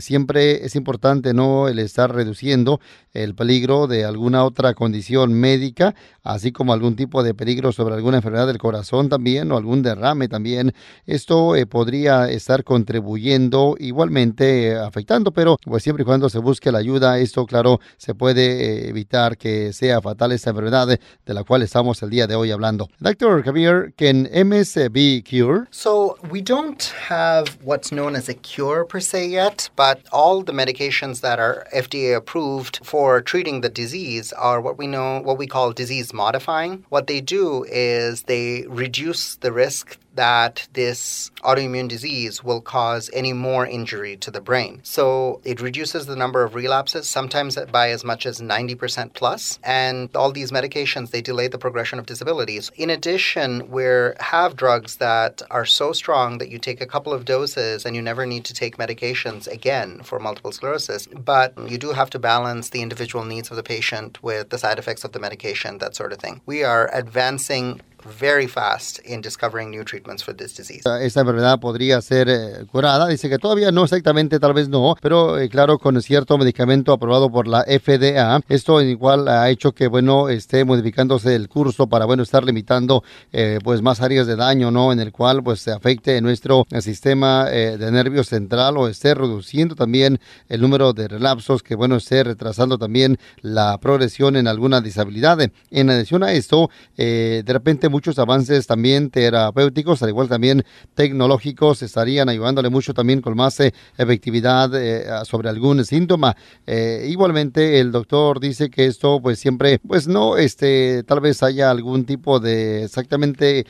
siempre 0.00 0.64
es 0.64 0.74
importante 0.74 1.32
no 1.32 1.68
el 1.68 1.78
estar 1.78 2.12
reduciendo 2.12 2.80
el 3.12 3.34
peligro 3.34 3.86
de 3.86 4.04
alguna 4.04 4.44
otra 4.44 4.74
condición 4.74 5.32
médica, 5.32 5.94
así 6.22 6.52
como 6.52 6.72
algún 6.72 6.96
tipo 6.96 7.22
de 7.22 7.34
peligro 7.34 7.72
sobre 7.72 7.94
alguna 7.94 8.18
enfermedad 8.18 8.46
del 8.46 8.58
corazón 8.58 9.08
también 9.08 9.50
o 9.52 9.56
algún 9.56 9.82
derrame 9.82 10.28
también. 10.28 10.72
Esto 11.06 11.54
podría 11.68 12.28
estar 12.30 12.64
contribuyendo 12.64 13.76
igualmente 13.78 14.76
afectando, 14.76 15.32
pero 15.32 15.56
pues 15.64 15.82
siempre 15.82 15.99
y 16.00 16.04
cuando 16.04 16.30
se 16.30 16.38
busque 16.38 16.72
la 16.72 16.78
ayuda, 16.78 17.18
esto, 17.18 17.46
claro, 17.46 17.80
se 17.98 18.14
puede 18.14 18.86
eh, 18.86 18.88
evitar 18.88 19.36
que 19.36 19.72
sea 19.72 20.00
fatal 20.00 20.32
esta 20.32 20.50
enfermedad 20.50 20.88
de 20.88 21.34
la 21.34 21.44
cual 21.44 21.62
estamos 21.62 22.02
el 22.02 22.10
día 22.10 22.26
de 22.26 22.34
hoy 22.34 22.50
hablando. 22.50 22.88
Dr. 23.00 23.42
Javier, 23.44 23.92
can 23.96 24.28
MS 24.32 24.90
be 24.90 25.22
cured? 25.22 25.68
So, 25.70 26.16
we 26.30 26.40
don't 26.40 26.82
have 27.08 27.58
what's 27.62 27.90
known 27.90 28.16
as 28.16 28.28
a 28.28 28.34
cure 28.34 28.84
per 28.84 29.00
se 29.00 29.28
yet, 29.28 29.70
but 29.76 30.00
all 30.10 30.42
the 30.42 30.52
medications 30.52 31.20
that 31.20 31.38
are 31.38 31.66
FDA 31.74 32.16
approved 32.16 32.80
for 32.82 33.20
treating 33.20 33.60
the 33.60 33.68
disease 33.68 34.32
are 34.32 34.60
what 34.60 34.78
we 34.78 34.86
know, 34.86 35.20
what 35.20 35.38
we 35.38 35.46
call 35.46 35.72
disease 35.72 36.14
modifying. 36.14 36.84
What 36.88 37.06
they 37.06 37.20
do 37.20 37.64
is 37.68 38.22
they 38.22 38.64
reduce 38.68 39.36
the 39.36 39.52
risk 39.52 39.98
that 40.20 40.68
this 40.74 41.30
autoimmune 41.44 41.88
disease 41.88 42.44
will 42.44 42.60
cause 42.60 43.08
any 43.14 43.32
more 43.32 43.66
injury 43.66 44.18
to 44.18 44.30
the 44.30 44.42
brain. 44.42 44.78
So 44.82 45.40
it 45.44 45.62
reduces 45.62 46.04
the 46.04 46.14
number 46.14 46.42
of 46.44 46.54
relapses, 46.54 47.08
sometimes 47.08 47.56
by 47.72 47.88
as 47.88 48.04
much 48.04 48.26
as 48.26 48.38
90% 48.38 49.14
plus. 49.14 49.58
And 49.64 50.14
all 50.14 50.30
these 50.30 50.52
medications, 50.52 51.10
they 51.10 51.22
delay 51.22 51.48
the 51.48 51.56
progression 51.56 51.98
of 51.98 52.04
disabilities. 52.04 52.70
In 52.76 52.90
addition, 52.90 53.70
we 53.70 53.84
have 54.20 54.56
drugs 54.56 54.96
that 54.96 55.40
are 55.50 55.64
so 55.64 55.92
strong 55.94 56.36
that 56.36 56.50
you 56.50 56.58
take 56.58 56.82
a 56.82 56.86
couple 56.94 57.14
of 57.14 57.24
doses 57.24 57.86
and 57.86 57.96
you 57.96 58.02
never 58.02 58.26
need 58.26 58.44
to 58.44 58.52
take 58.52 58.76
medications 58.76 59.46
again 59.46 60.02
for 60.02 60.18
multiple 60.18 60.52
sclerosis. 60.52 61.06
But 61.06 61.56
you 61.66 61.78
do 61.78 61.92
have 61.92 62.10
to 62.10 62.18
balance 62.18 62.68
the 62.68 62.82
individual 62.82 63.24
needs 63.24 63.50
of 63.50 63.56
the 63.56 63.62
patient 63.62 64.22
with 64.22 64.50
the 64.50 64.58
side 64.58 64.78
effects 64.78 65.02
of 65.02 65.12
the 65.12 65.18
medication, 65.18 65.78
that 65.78 65.96
sort 65.96 66.12
of 66.12 66.18
thing. 66.18 66.42
We 66.44 66.62
are 66.62 66.90
advancing 66.92 67.80
very 68.04 68.46
fast 68.46 69.00
in 69.04 69.20
discovering 69.20 69.70
new 69.70 69.84
treatments 69.84 70.22
for 70.22 70.34
this 70.34 70.54
disease. 70.54 70.82
Esta 71.00 71.20
enfermedad 71.20 71.60
podría 71.60 72.00
ser 72.00 72.28
eh, 72.28 72.64
curada. 72.70 73.08
Dice 73.08 73.28
que 73.28 73.38
todavía 73.38 73.70
no 73.70 73.84
exactamente, 73.84 74.38
tal 74.38 74.54
vez 74.54 74.68
no, 74.68 74.94
pero 75.00 75.38
eh, 75.38 75.48
claro, 75.48 75.78
con 75.78 76.00
cierto 76.02 76.38
medicamento 76.38 76.92
aprobado 76.92 77.30
por 77.30 77.46
la 77.46 77.64
FDA. 77.64 78.40
Esto 78.48 78.80
igual 78.80 79.28
ha 79.28 79.50
hecho 79.50 79.72
que, 79.72 79.88
bueno, 79.88 80.28
esté 80.28 80.64
modificándose 80.64 81.34
el 81.34 81.48
curso 81.48 81.88
para, 81.88 82.04
bueno, 82.04 82.22
estar 82.22 82.44
limitando, 82.44 83.02
eh, 83.32 83.58
pues, 83.62 83.82
más 83.82 84.00
áreas 84.00 84.26
de 84.26 84.36
daño, 84.36 84.70
¿no? 84.70 84.92
En 84.92 85.00
el 85.00 85.12
cual, 85.12 85.42
pues, 85.42 85.60
se 85.60 85.72
afecte 85.72 86.20
nuestro 86.20 86.66
sistema 86.80 87.46
de 87.46 87.90
nervio 87.90 88.24
central 88.24 88.76
o 88.76 88.88
esté 88.88 89.14
reduciendo 89.14 89.74
también 89.74 90.20
el 90.48 90.60
número 90.60 90.92
de 90.92 91.08
relapsos, 91.08 91.62
que, 91.62 91.74
bueno, 91.74 91.96
esté 91.96 92.24
retrasando 92.24 92.78
también 92.78 93.18
la 93.42 93.78
progresión 93.78 94.36
en 94.36 94.46
alguna 94.46 94.80
disabilidad. 94.80 95.38
En 95.70 95.90
adición 95.90 96.22
a 96.22 96.32
esto, 96.32 96.70
de 96.96 97.44
repente 97.46 97.89
muchos 97.90 98.18
avances 98.18 98.66
también 98.66 99.10
terapéuticos, 99.10 100.02
al 100.02 100.08
igual 100.08 100.28
también 100.28 100.64
tecnológicos, 100.94 101.82
estarían 101.82 102.28
ayudándole 102.28 102.70
mucho 102.70 102.94
también 102.94 103.20
con 103.20 103.36
más 103.36 103.58
eh, 103.60 103.74
efectividad 103.98 104.70
eh, 104.74 105.04
sobre 105.24 105.48
algún 105.48 105.84
síntoma. 105.84 106.36
Eh, 106.66 107.06
igualmente, 107.08 107.80
el 107.80 107.92
doctor 107.92 108.40
dice 108.40 108.70
que 108.70 108.86
esto, 108.86 109.20
pues 109.20 109.38
siempre, 109.38 109.78
pues 109.86 110.08
no, 110.08 110.36
este, 110.36 111.02
tal 111.04 111.20
vez 111.20 111.42
haya 111.42 111.70
algún 111.70 112.04
tipo 112.04 112.40
de 112.40 112.84
exactamente 112.84 113.66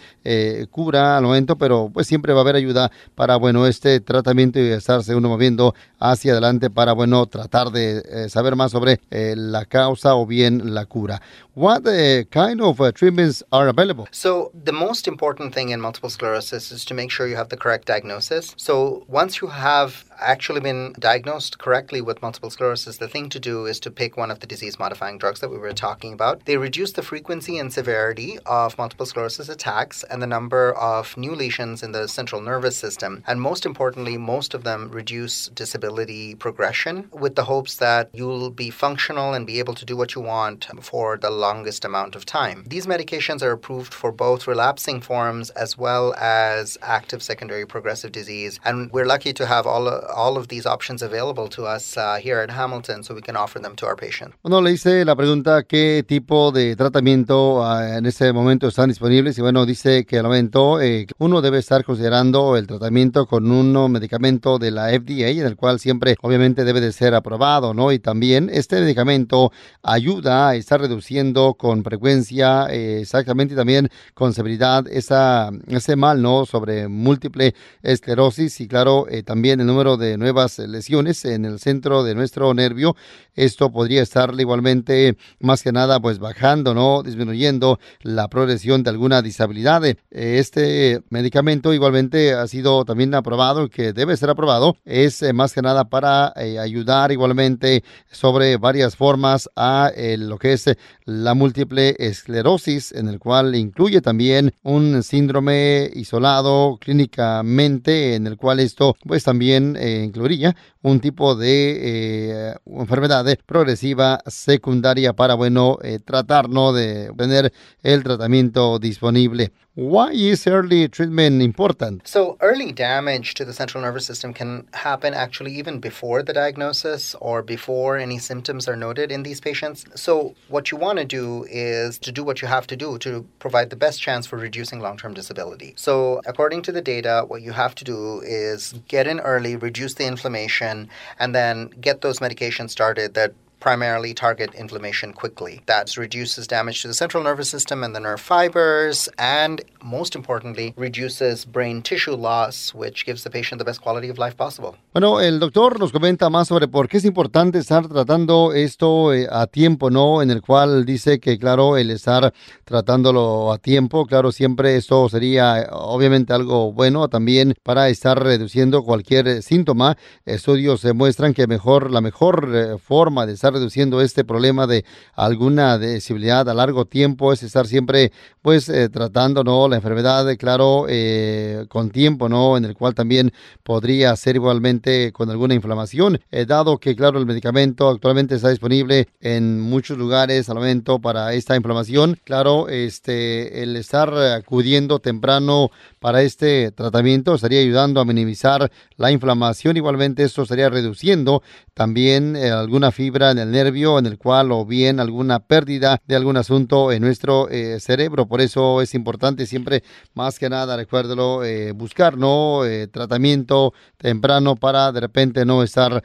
cura 0.70 1.16
al 1.16 1.24
momento, 1.24 1.56
pero 1.56 1.90
pues 1.92 2.06
siempre 2.06 2.32
va 2.32 2.40
a 2.40 2.42
haber 2.42 2.56
ayuda 2.56 2.90
para, 3.14 3.36
bueno, 3.36 3.66
este 3.66 4.00
tratamiento 4.00 4.60
y 4.60 4.68
estarse 4.68 5.14
uno 5.14 5.28
moviendo 5.28 5.74
hacia 5.98 6.32
adelante 6.32 6.70
para, 6.70 6.92
bueno, 6.92 7.26
tratar 7.26 7.70
de 7.70 8.28
saber 8.28 8.54
más 8.56 8.72
sobre 8.72 9.00
la 9.10 9.64
causa 9.64 10.14
o 10.14 10.26
bien 10.26 10.74
la 10.74 10.86
cura. 10.86 11.20
What 11.54 11.84
kind 12.30 12.60
of 12.60 12.78
treatments 12.94 13.44
are 13.50 13.68
available? 13.68 14.06
So, 14.10 14.50
the 14.54 14.72
most 14.72 15.06
important 15.06 15.54
thing 15.54 15.68
in 15.70 15.80
multiple 15.80 16.10
sclerosis 16.10 16.72
is 16.72 16.84
to 16.86 16.94
make 16.94 17.10
sure 17.10 17.26
you 17.26 17.36
have 17.36 17.48
the 17.48 17.56
correct 17.56 17.86
diagnosis. 17.86 18.54
So, 18.56 19.04
once 19.08 19.40
you 19.40 19.48
have 19.48 20.04
actually 20.20 20.60
been 20.60 20.94
diagnosed 20.98 21.58
correctly 21.58 22.00
with 22.00 22.22
multiple 22.22 22.50
sclerosis, 22.50 22.98
the 22.98 23.08
thing 23.08 23.28
to 23.30 23.40
do 23.40 23.66
is 23.66 23.80
to 23.80 23.90
pick 23.90 24.16
one 24.16 24.30
of 24.30 24.40
the 24.40 24.46
disease 24.46 24.78
modifying 24.78 25.18
drugs 25.18 25.40
that 25.40 25.50
we 25.50 25.58
were 25.58 25.72
talking 25.72 26.12
about. 26.12 26.44
They 26.44 26.56
reduce 26.56 26.92
the 26.92 27.02
frequency 27.02 27.58
and 27.58 27.72
severity 27.72 28.38
of 28.46 28.76
multiple 28.78 29.06
sclerosis 29.06 29.48
attacks 29.48 30.02
and 30.04 30.22
the 30.22 30.26
number 30.26 30.72
of 30.74 31.16
new 31.16 31.34
lesions 31.34 31.82
in 31.82 31.92
the 31.92 32.08
central 32.08 32.40
nervous 32.40 32.76
system. 32.76 33.22
And 33.26 33.40
most 33.40 33.66
importantly, 33.66 34.16
most 34.16 34.54
of 34.54 34.64
them 34.64 34.90
reduce 34.90 35.48
disability 35.48 36.34
progression 36.34 37.08
with 37.12 37.34
the 37.34 37.44
hopes 37.44 37.76
that 37.76 38.10
you'll 38.12 38.50
be 38.50 38.70
functional 38.70 39.34
and 39.34 39.46
be 39.46 39.58
able 39.58 39.74
to 39.74 39.84
do 39.84 39.96
what 39.96 40.14
you 40.14 40.20
want 40.20 40.66
for 40.80 41.16
the 41.16 41.30
longest 41.30 41.84
amount 41.84 42.14
of 42.14 42.26
time. 42.26 42.64
These 42.66 42.86
medications 42.86 43.42
are 43.42 43.52
approved 43.52 43.94
for 43.94 44.12
both 44.12 44.46
relapsing 44.46 45.00
forms 45.00 45.50
as 45.50 45.76
well 45.78 46.14
as 46.14 46.78
active 46.82 47.22
secondary 47.22 47.66
progressive 47.66 48.12
disease. 48.12 48.60
And 48.64 48.90
we're 48.92 49.06
lucky 49.06 49.32
to 49.34 49.46
have 49.46 49.66
all 49.66 49.88
all 50.14 50.36
of 50.36 50.48
these 50.48 50.66
options 50.66 51.02
available 51.02 51.48
to 51.48 51.64
us 51.64 51.96
uh, 51.96 52.16
here 52.16 52.40
at 52.40 52.50
Hamilton 52.50 53.02
so 53.02 53.14
we 53.14 53.22
can 53.22 53.36
offer 53.36 53.60
them 53.60 53.74
to 53.76 53.86
our 53.86 53.96
patients. 53.96 54.36
Bueno, 54.42 54.60
le 54.60 54.72
hice 54.72 55.04
la 55.04 55.16
pregunta 55.16 55.62
qué 55.62 56.04
tipo 56.06 56.52
de 56.52 56.76
tratamiento 56.76 57.60
uh, 57.62 57.96
en 57.98 58.06
este 58.06 58.32
momento 58.32 58.68
están 58.68 58.88
disponibles 58.88 59.38
y 59.38 59.42
bueno, 59.42 59.66
dice 59.66 60.04
que 60.04 60.18
al 60.18 60.24
momento 60.24 60.80
eh, 60.80 61.06
uno 61.18 61.40
debe 61.40 61.58
estar 61.58 61.84
considerando 61.84 62.56
el 62.56 62.66
tratamiento 62.66 63.26
con 63.26 63.50
un 63.50 63.92
medicamento 63.92 64.58
de 64.58 64.70
la 64.70 64.88
FDA 64.88 65.28
en 65.28 65.46
el 65.46 65.56
cual 65.56 65.78
siempre 65.78 66.16
obviamente 66.22 66.64
debe 66.64 66.80
de 66.80 66.92
ser 66.92 67.14
aprobado, 67.14 67.74
¿no? 67.74 67.92
Y 67.92 67.98
también 67.98 68.50
este 68.52 68.80
medicamento 68.80 69.52
ayuda 69.82 70.48
a 70.48 70.54
estar 70.54 70.80
reduciendo 70.80 71.54
con 71.54 71.84
frecuencia 71.84 72.66
eh, 72.70 73.00
exactamente 73.00 73.54
y 73.54 73.56
también 73.56 73.88
con 74.14 74.32
severidad 74.32 74.86
esa, 74.88 75.50
ese 75.68 75.96
mal, 75.96 76.22
¿no? 76.22 76.46
Sobre 76.46 76.88
múltiple 76.88 77.54
esclerosis 77.82 78.60
y 78.60 78.68
claro, 78.68 79.06
eh, 79.08 79.22
también 79.22 79.60
el 79.60 79.66
número 79.66 79.96
de 80.00 80.18
nuevas 80.18 80.58
lesiones 80.58 81.24
en 81.24 81.44
el 81.44 81.60
centro 81.60 82.02
de 82.02 82.16
nuestro 82.16 82.52
nervio. 82.54 82.96
Esto 83.34 83.70
podría 83.70 84.02
estar 84.02 84.34
igualmente, 84.36 85.16
más 85.38 85.62
que 85.62 85.70
nada, 85.70 86.00
pues 86.00 86.18
bajando, 86.18 86.74
¿no? 86.74 87.02
Disminuyendo 87.02 87.78
la 88.02 88.26
progresión 88.28 88.82
de 88.82 88.90
alguna 88.90 89.22
disabilidad. 89.22 89.82
Este 90.10 91.02
medicamento 91.10 91.72
igualmente 91.72 92.34
ha 92.34 92.46
sido 92.46 92.84
también 92.84 93.14
aprobado, 93.14 93.68
que 93.68 93.92
debe 93.92 94.16
ser 94.16 94.30
aprobado. 94.30 94.76
Es 94.84 95.22
eh, 95.22 95.32
más 95.32 95.52
que 95.52 95.62
nada 95.62 95.84
para 95.88 96.32
eh, 96.36 96.58
ayudar 96.58 97.12
igualmente 97.12 97.84
sobre 98.10 98.56
varias 98.56 98.96
formas 98.96 99.48
a 99.56 99.90
eh, 99.94 100.16
lo 100.16 100.38
que 100.38 100.54
es 100.54 100.66
la 101.04 101.34
múltiple 101.34 101.96
esclerosis, 101.98 102.92
en 102.92 103.08
el 103.08 103.18
cual 103.18 103.54
incluye 103.54 104.00
también 104.00 104.52
un 104.62 105.02
síndrome 105.02 105.90
isolado 105.94 106.78
clínicamente, 106.80 108.14
en 108.14 108.26
el 108.26 108.36
cual 108.36 108.60
esto 108.60 108.96
pues 109.06 109.24
también 109.24 109.76
incluiría 110.04 110.56
un 110.82 111.00
tipo 111.00 111.34
de 111.34 112.54
enfermedad 112.66 113.26
progresiva 113.46 114.20
secundaria 114.26 115.12
para, 115.12 115.34
bueno, 115.34 115.78
tratar, 116.04 116.48
¿no? 116.48 116.72
De 116.72 117.10
tener 117.16 117.52
el 117.82 118.02
tratamiento 118.02 118.78
disponible. 118.78 119.52
Why 119.76 120.10
is 120.10 120.48
early 120.48 120.88
treatment 120.88 121.40
important? 121.40 122.08
So, 122.08 122.36
early 122.40 122.72
damage 122.72 123.34
to 123.34 123.44
the 123.44 123.52
central 123.52 123.82
nervous 123.84 124.04
system 124.04 124.34
can 124.34 124.66
happen 124.74 125.14
actually 125.14 125.54
even 125.54 125.78
before 125.78 126.24
the 126.24 126.32
diagnosis 126.32 127.14
or 127.20 127.40
before 127.40 127.96
any 127.96 128.18
symptoms 128.18 128.66
are 128.66 128.74
noted 128.74 129.12
in 129.12 129.22
these 129.22 129.40
patients. 129.40 129.84
So, 129.94 130.34
what 130.48 130.72
you 130.72 130.76
want 130.76 130.98
to 130.98 131.04
do 131.04 131.46
is 131.48 132.00
to 132.00 132.10
do 132.10 132.24
what 132.24 132.42
you 132.42 132.48
have 132.48 132.66
to 132.66 132.76
do 132.76 132.98
to 132.98 133.24
provide 133.38 133.70
the 133.70 133.76
best 133.76 134.02
chance 134.02 134.26
for 134.26 134.36
reducing 134.36 134.80
long 134.80 134.96
term 134.96 135.14
disability. 135.14 135.74
So, 135.76 136.20
according 136.26 136.62
to 136.62 136.72
the 136.72 136.82
data, 136.82 137.24
what 137.28 137.40
you 137.40 137.52
have 137.52 137.76
to 137.76 137.84
do 137.84 138.22
is 138.22 138.74
get 138.88 139.06
in 139.06 139.20
early, 139.20 139.54
reduce 139.54 139.94
the 139.94 140.04
inflammation, 140.04 140.90
and 141.20 141.32
then 141.32 141.68
get 141.80 142.00
those 142.00 142.18
medications 142.18 142.70
started 142.70 143.14
that 143.14 143.34
primarily 143.60 144.14
target 144.14 144.54
inflammation 144.54 145.12
quickly. 145.12 145.60
That 145.66 145.96
reduces 145.96 146.46
damage 146.46 146.82
to 146.82 146.88
the 146.88 146.94
central 146.94 147.22
nervous 147.22 147.48
system 147.48 147.84
and 147.84 147.94
the 147.94 148.00
nerve 148.00 148.20
fibers, 148.20 149.08
and 149.18 149.62
most 149.82 150.16
importantly, 150.16 150.74
reduces 150.76 151.44
brain 151.44 151.82
tissue 151.82 152.16
loss, 152.16 152.74
which 152.74 153.04
gives 153.04 153.22
the 153.22 153.30
patient 153.30 153.58
the 153.58 153.64
best 153.64 153.80
quality 153.82 154.08
of 154.08 154.18
life 154.18 154.36
possible. 154.36 154.76
Bueno, 154.92 155.20
el 155.20 155.38
doctor 155.38 155.78
nos 155.78 155.92
comenta 155.92 156.28
más 156.30 156.48
sobre 156.48 156.66
por 156.66 156.88
qué 156.88 156.96
es 156.96 157.04
importante 157.04 157.58
estar 157.58 157.86
tratando 157.86 158.52
esto 158.52 159.12
eh, 159.12 159.28
a 159.30 159.46
tiempo, 159.46 159.90
¿no? 159.90 160.22
En 160.22 160.30
el 160.30 160.42
cual 160.42 160.84
dice 160.84 161.20
que, 161.20 161.38
claro, 161.38 161.76
el 161.76 161.90
estar 161.90 162.32
tratándolo 162.64 163.52
a 163.52 163.58
tiempo, 163.58 164.06
claro, 164.06 164.32
siempre 164.32 164.76
esto 164.76 165.08
sería 165.08 165.68
obviamente 165.72 166.32
algo 166.32 166.72
bueno 166.72 167.08
también 167.08 167.54
para 167.62 167.88
estar 167.88 168.20
reduciendo 168.22 168.82
cualquier 168.82 169.42
síntoma. 169.42 169.96
Estudios 170.24 170.82
demuestran 170.82 171.34
que 171.34 171.46
mejor, 171.46 171.90
la 171.90 172.00
mejor 172.00 172.50
eh, 172.52 172.78
forma 172.78 173.26
de 173.26 173.34
estar 173.34 173.49
reduciendo 173.50 174.00
este 174.00 174.24
problema 174.24 174.66
de 174.66 174.84
alguna 175.14 175.78
disabilidad 175.78 176.48
a 176.48 176.54
largo 176.54 176.84
tiempo 176.84 177.32
es 177.32 177.42
estar 177.42 177.66
siempre 177.66 178.12
pues 178.42 178.68
eh, 178.68 178.88
tratando 178.88 179.44
no 179.44 179.68
la 179.68 179.76
enfermedad 179.76 180.26
claro 180.36 180.86
eh, 180.88 181.66
con 181.68 181.90
tiempo 181.90 182.28
no 182.28 182.56
en 182.56 182.64
el 182.64 182.74
cual 182.74 182.94
también 182.94 183.32
podría 183.62 184.14
ser 184.16 184.36
igualmente 184.36 185.12
con 185.12 185.30
alguna 185.30 185.54
inflamación. 185.54 186.20
Eh, 186.30 186.46
dado 186.46 186.78
que 186.78 186.96
claro 186.96 187.18
el 187.18 187.26
medicamento 187.26 187.88
actualmente 187.88 188.36
está 188.36 188.50
disponible 188.50 189.08
en 189.20 189.60
muchos 189.60 189.98
lugares 189.98 190.48
al 190.48 190.56
momento 190.56 190.98
para 190.98 191.34
esta 191.34 191.56
inflamación 191.56 192.18
claro 192.24 192.68
este 192.68 193.62
el 193.62 193.76
estar 193.76 194.12
acudiendo 194.14 194.98
temprano 195.00 195.70
para 195.98 196.22
este 196.22 196.70
tratamiento 196.72 197.34
estaría 197.34 197.60
ayudando 197.60 198.00
a 198.00 198.04
minimizar 198.04 198.70
la 198.96 199.10
inflamación. 199.10 199.76
Igualmente 199.76 200.22
esto 200.22 200.42
estaría 200.42 200.70
reduciendo 200.70 201.42
también 201.74 202.36
alguna 202.36 202.90
fibra 202.90 203.30
en 203.30 203.38
el 203.40 203.50
nervio 203.50 203.98
en 203.98 204.06
el 204.06 204.18
cual 204.18 204.52
o 204.52 204.64
bien 204.64 205.00
alguna 205.00 205.40
pérdida 205.40 206.00
de 206.06 206.16
algún 206.16 206.36
asunto 206.36 206.92
en 206.92 207.02
nuestro 207.02 207.48
eh, 207.48 207.80
cerebro. 207.80 208.26
Por 208.26 208.40
eso 208.40 208.82
es 208.82 208.94
importante 208.94 209.46
siempre, 209.46 209.82
más 210.14 210.38
que 210.38 210.48
nada, 210.48 210.76
recuérdelo, 210.76 211.44
eh, 211.44 211.72
buscar 211.72 212.16
¿no? 212.16 212.64
Eh, 212.64 212.86
tratamiento 212.88 213.72
temprano 213.96 214.56
para 214.56 214.92
de 214.92 215.00
repente 215.00 215.44
no 215.44 215.62
estar 215.62 216.02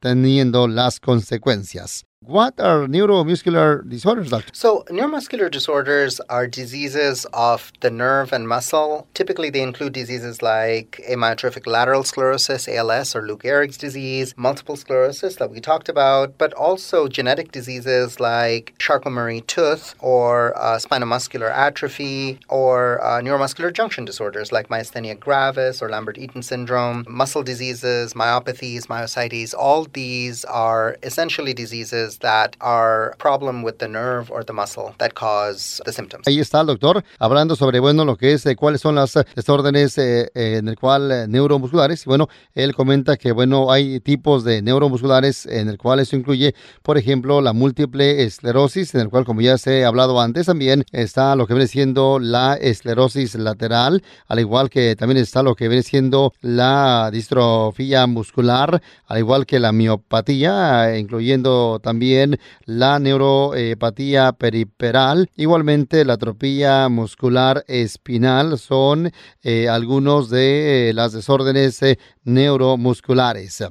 teniendo 0.00 0.68
las 0.68 1.00
consecuencias. 1.00 2.07
What 2.28 2.58
are 2.60 2.86
neuromuscular 2.86 3.88
disorders, 3.88 4.30
doctor? 4.30 4.50
So, 4.52 4.84
neuromuscular 4.90 5.50
disorders 5.50 6.18
are 6.28 6.46
diseases 6.46 7.26
of 7.32 7.72
the 7.80 7.90
nerve 7.90 8.32
and 8.32 8.46
muscle. 8.46 9.06
Typically, 9.14 9.50
they 9.50 9.62
include 9.62 9.92
diseases 9.92 10.42
like 10.42 11.00
amyotrophic 11.08 11.66
lateral 11.66 12.02
sclerosis, 12.02 12.68
ALS, 12.68 13.14
or 13.14 13.22
Lou 13.22 13.38
Gehrig's 13.38 13.78
disease, 13.78 14.34
multiple 14.36 14.76
sclerosis 14.76 15.36
that 15.36 15.50
we 15.50 15.60
talked 15.60 15.88
about, 15.88 16.36
but 16.38 16.52
also 16.54 17.06
genetic 17.06 17.52
diseases 17.52 18.18
like 18.18 18.74
Charcot-Marie 18.78 19.42
tooth 19.42 19.94
or 20.00 20.58
uh, 20.58 20.76
spinomuscular 20.76 21.50
atrophy 21.50 22.40
or 22.48 23.00
uh, 23.02 23.20
neuromuscular 23.20 23.72
junction 23.72 24.04
disorders 24.04 24.50
like 24.50 24.68
myasthenia 24.68 25.18
gravis 25.18 25.80
or 25.80 25.88
Lambert-Eaton 25.88 26.42
syndrome, 26.42 27.06
muscle 27.08 27.44
diseases, 27.44 28.12
myopathies, 28.14 28.86
myositis. 28.86 29.54
All 29.56 29.84
these 29.84 30.44
are 30.46 30.96
essentially 31.04 31.54
diseases 31.54 32.07
that 32.18 32.52
are 32.60 33.14
problem 33.18 33.62
with 33.62 33.78
the 33.78 33.88
nerve 33.88 34.30
or 34.30 34.44
the 34.44 34.52
muscle 34.52 34.94
that 34.98 35.12
cause 35.14 35.82
the 35.84 35.92
symptoms. 35.92 36.26
Ahí 36.26 36.40
está 36.40 36.60
el 36.60 36.66
doctor 36.66 37.04
hablando 37.18 37.56
sobre 37.56 37.80
bueno 37.80 38.04
lo 38.04 38.16
que 38.16 38.32
es 38.32 38.46
eh, 38.46 38.56
cuáles 38.56 38.80
son 38.80 38.94
las 38.94 39.16
eh, 39.16 39.24
desórdenes 39.36 39.98
eh, 39.98 40.30
en 40.34 40.68
el 40.68 40.78
cual 40.78 41.30
neuromusculares. 41.30 42.04
Bueno, 42.04 42.28
él 42.54 42.74
comenta 42.74 43.16
que 43.16 43.32
bueno 43.32 43.70
hay 43.70 44.00
tipos 44.00 44.44
de 44.44 44.62
neuromusculares 44.62 45.46
en 45.46 45.68
el 45.68 45.78
cual 45.78 46.00
eso 46.00 46.16
incluye, 46.16 46.54
por 46.82 46.98
ejemplo, 46.98 47.40
la 47.40 47.52
múltiple 47.52 48.22
esclerosis, 48.22 48.94
en 48.94 49.02
el 49.02 49.10
cual 49.10 49.24
como 49.24 49.40
ya 49.40 49.58
se 49.58 49.84
ha 49.84 49.88
hablado 49.88 50.20
antes 50.20 50.46
también 50.46 50.84
está 50.92 51.36
lo 51.36 51.46
que 51.46 51.54
viene 51.54 51.68
siendo 51.68 52.18
la 52.18 52.54
esclerosis 52.54 53.34
lateral, 53.34 54.02
al 54.26 54.38
igual 54.38 54.70
que 54.70 54.96
también 54.96 55.18
está 55.18 55.42
lo 55.42 55.54
que 55.54 55.68
viene 55.68 55.82
siendo 55.82 56.32
la 56.40 57.10
distrofía 57.12 58.06
muscular, 58.06 58.82
al 59.06 59.18
igual 59.18 59.46
que 59.46 59.60
la 59.60 59.72
miopatía, 59.72 60.96
incluyendo 60.98 61.80
también 61.82 61.97
también 61.98 62.38
la 62.64 63.00
neuropatía 63.00 64.30
periperal, 64.30 65.28
igualmente 65.34 66.04
la 66.04 66.12
atropía 66.12 66.88
muscular 66.88 67.64
espinal 67.66 68.56
son 68.56 69.10
eh, 69.42 69.68
algunos 69.68 70.30
de 70.30 70.90
eh, 70.90 70.92
las 70.94 71.12
desórdenes 71.12 71.82
eh, 71.82 71.98
neuromusculares. 72.22 73.64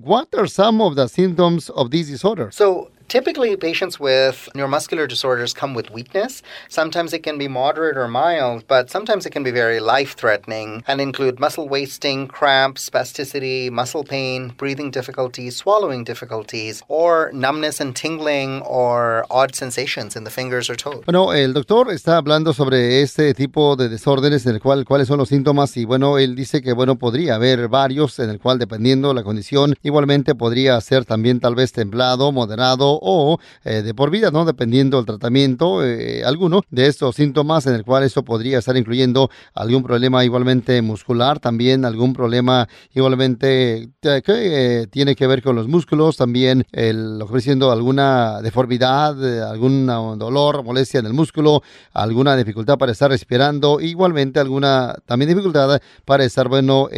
What 0.00 0.28
are 0.38 0.46
some 0.46 0.80
of 0.80 0.94
the 0.94 1.08
symptoms 1.08 1.70
of 1.70 1.90
these 1.90 2.08
disorders? 2.08 2.54
So, 2.54 2.91
Typically, 3.12 3.54
patients 3.56 4.00
with 4.00 4.48
neuromuscular 4.54 5.06
disorders 5.06 5.52
come 5.52 5.74
with 5.74 5.90
weakness. 5.90 6.42
Sometimes 6.70 7.12
it 7.12 7.22
can 7.22 7.36
be 7.36 7.46
moderate 7.46 7.98
or 7.98 8.08
mild, 8.08 8.66
but 8.66 8.88
sometimes 8.88 9.26
it 9.26 9.32
can 9.32 9.42
be 9.42 9.50
very 9.50 9.80
life 9.80 10.16
threatening 10.16 10.82
and 10.88 10.98
include 10.98 11.38
muscle 11.38 11.68
wasting, 11.68 12.26
cramps, 12.26 12.88
spasticity, 12.88 13.70
muscle 13.70 14.02
pain, 14.02 14.54
breathing 14.56 14.90
difficulties, 14.90 15.56
swallowing 15.56 16.04
difficulties, 16.04 16.82
or 16.88 17.30
numbness 17.34 17.80
and 17.82 17.94
tingling 17.94 18.62
or 18.62 19.26
odd 19.30 19.54
sensations 19.54 20.16
in 20.16 20.24
the 20.24 20.30
fingers 20.30 20.70
or 20.70 20.74
toes. 20.74 21.04
Bueno, 21.04 21.34
el 21.34 21.52
doctor 21.52 21.92
está 21.92 22.16
hablando 22.16 22.54
sobre 22.54 23.02
este 23.02 23.34
tipo 23.34 23.76
de 23.76 23.90
desórdenes 23.90 24.46
en 24.46 24.54
el 24.54 24.62
cual 24.62 24.86
cuáles 24.86 25.08
son 25.08 25.18
los 25.18 25.28
síntomas 25.28 25.76
y 25.76 25.84
bueno, 25.84 26.16
él 26.16 26.34
dice 26.34 26.62
que 26.62 26.72
bueno, 26.72 26.96
podría 26.96 27.34
haber 27.34 27.68
varios 27.68 28.18
en 28.20 28.30
el 28.30 28.40
cual 28.40 28.58
dependiendo 28.58 29.12
la 29.12 29.22
condición, 29.22 29.74
igualmente 29.82 30.34
podría 30.34 30.80
ser 30.80 31.04
también 31.04 31.40
tal 31.40 31.54
vez 31.54 31.72
templado, 31.72 32.32
moderado 32.32 33.01
o 33.02 33.38
eh, 33.64 33.82
de 33.82 33.94
por 33.94 34.10
vida, 34.10 34.30
¿no? 34.30 34.44
Dependiendo 34.44 34.96
del 34.96 35.06
tratamiento, 35.06 35.84
eh, 35.84 36.22
alguno 36.24 36.62
de 36.70 36.86
estos 36.86 37.16
síntomas 37.16 37.66
en 37.66 37.74
el 37.74 37.84
cual 37.84 38.04
esto 38.04 38.22
podría 38.22 38.58
estar 38.58 38.76
incluyendo 38.76 39.30
algún 39.54 39.82
problema 39.82 40.24
igualmente 40.24 40.80
muscular, 40.82 41.40
también 41.40 41.84
algún 41.84 42.12
problema 42.12 42.68
igualmente 42.94 43.90
eh, 44.02 44.22
que 44.24 44.88
tiene 44.90 45.16
que 45.16 45.26
ver 45.26 45.42
con 45.42 45.56
los 45.56 45.68
músculos, 45.68 46.16
también 46.16 46.64
el, 46.72 47.18
lo 47.18 47.72
alguna 47.72 48.40
deformidad, 48.40 49.50
algún 49.50 49.86
dolor, 50.18 50.62
molestia 50.62 51.00
en 51.00 51.06
el 51.06 51.12
músculo, 51.12 51.62
alguna 51.92 52.36
dificultad 52.36 52.78
para 52.78 52.92
estar 52.92 53.10
respirando, 53.10 53.80
igualmente 53.80 54.38
alguna 54.38 54.94
también 55.06 55.28
dificultad 55.28 55.80
para 56.04 56.24
estar, 56.24 56.48
bueno, 56.48 56.88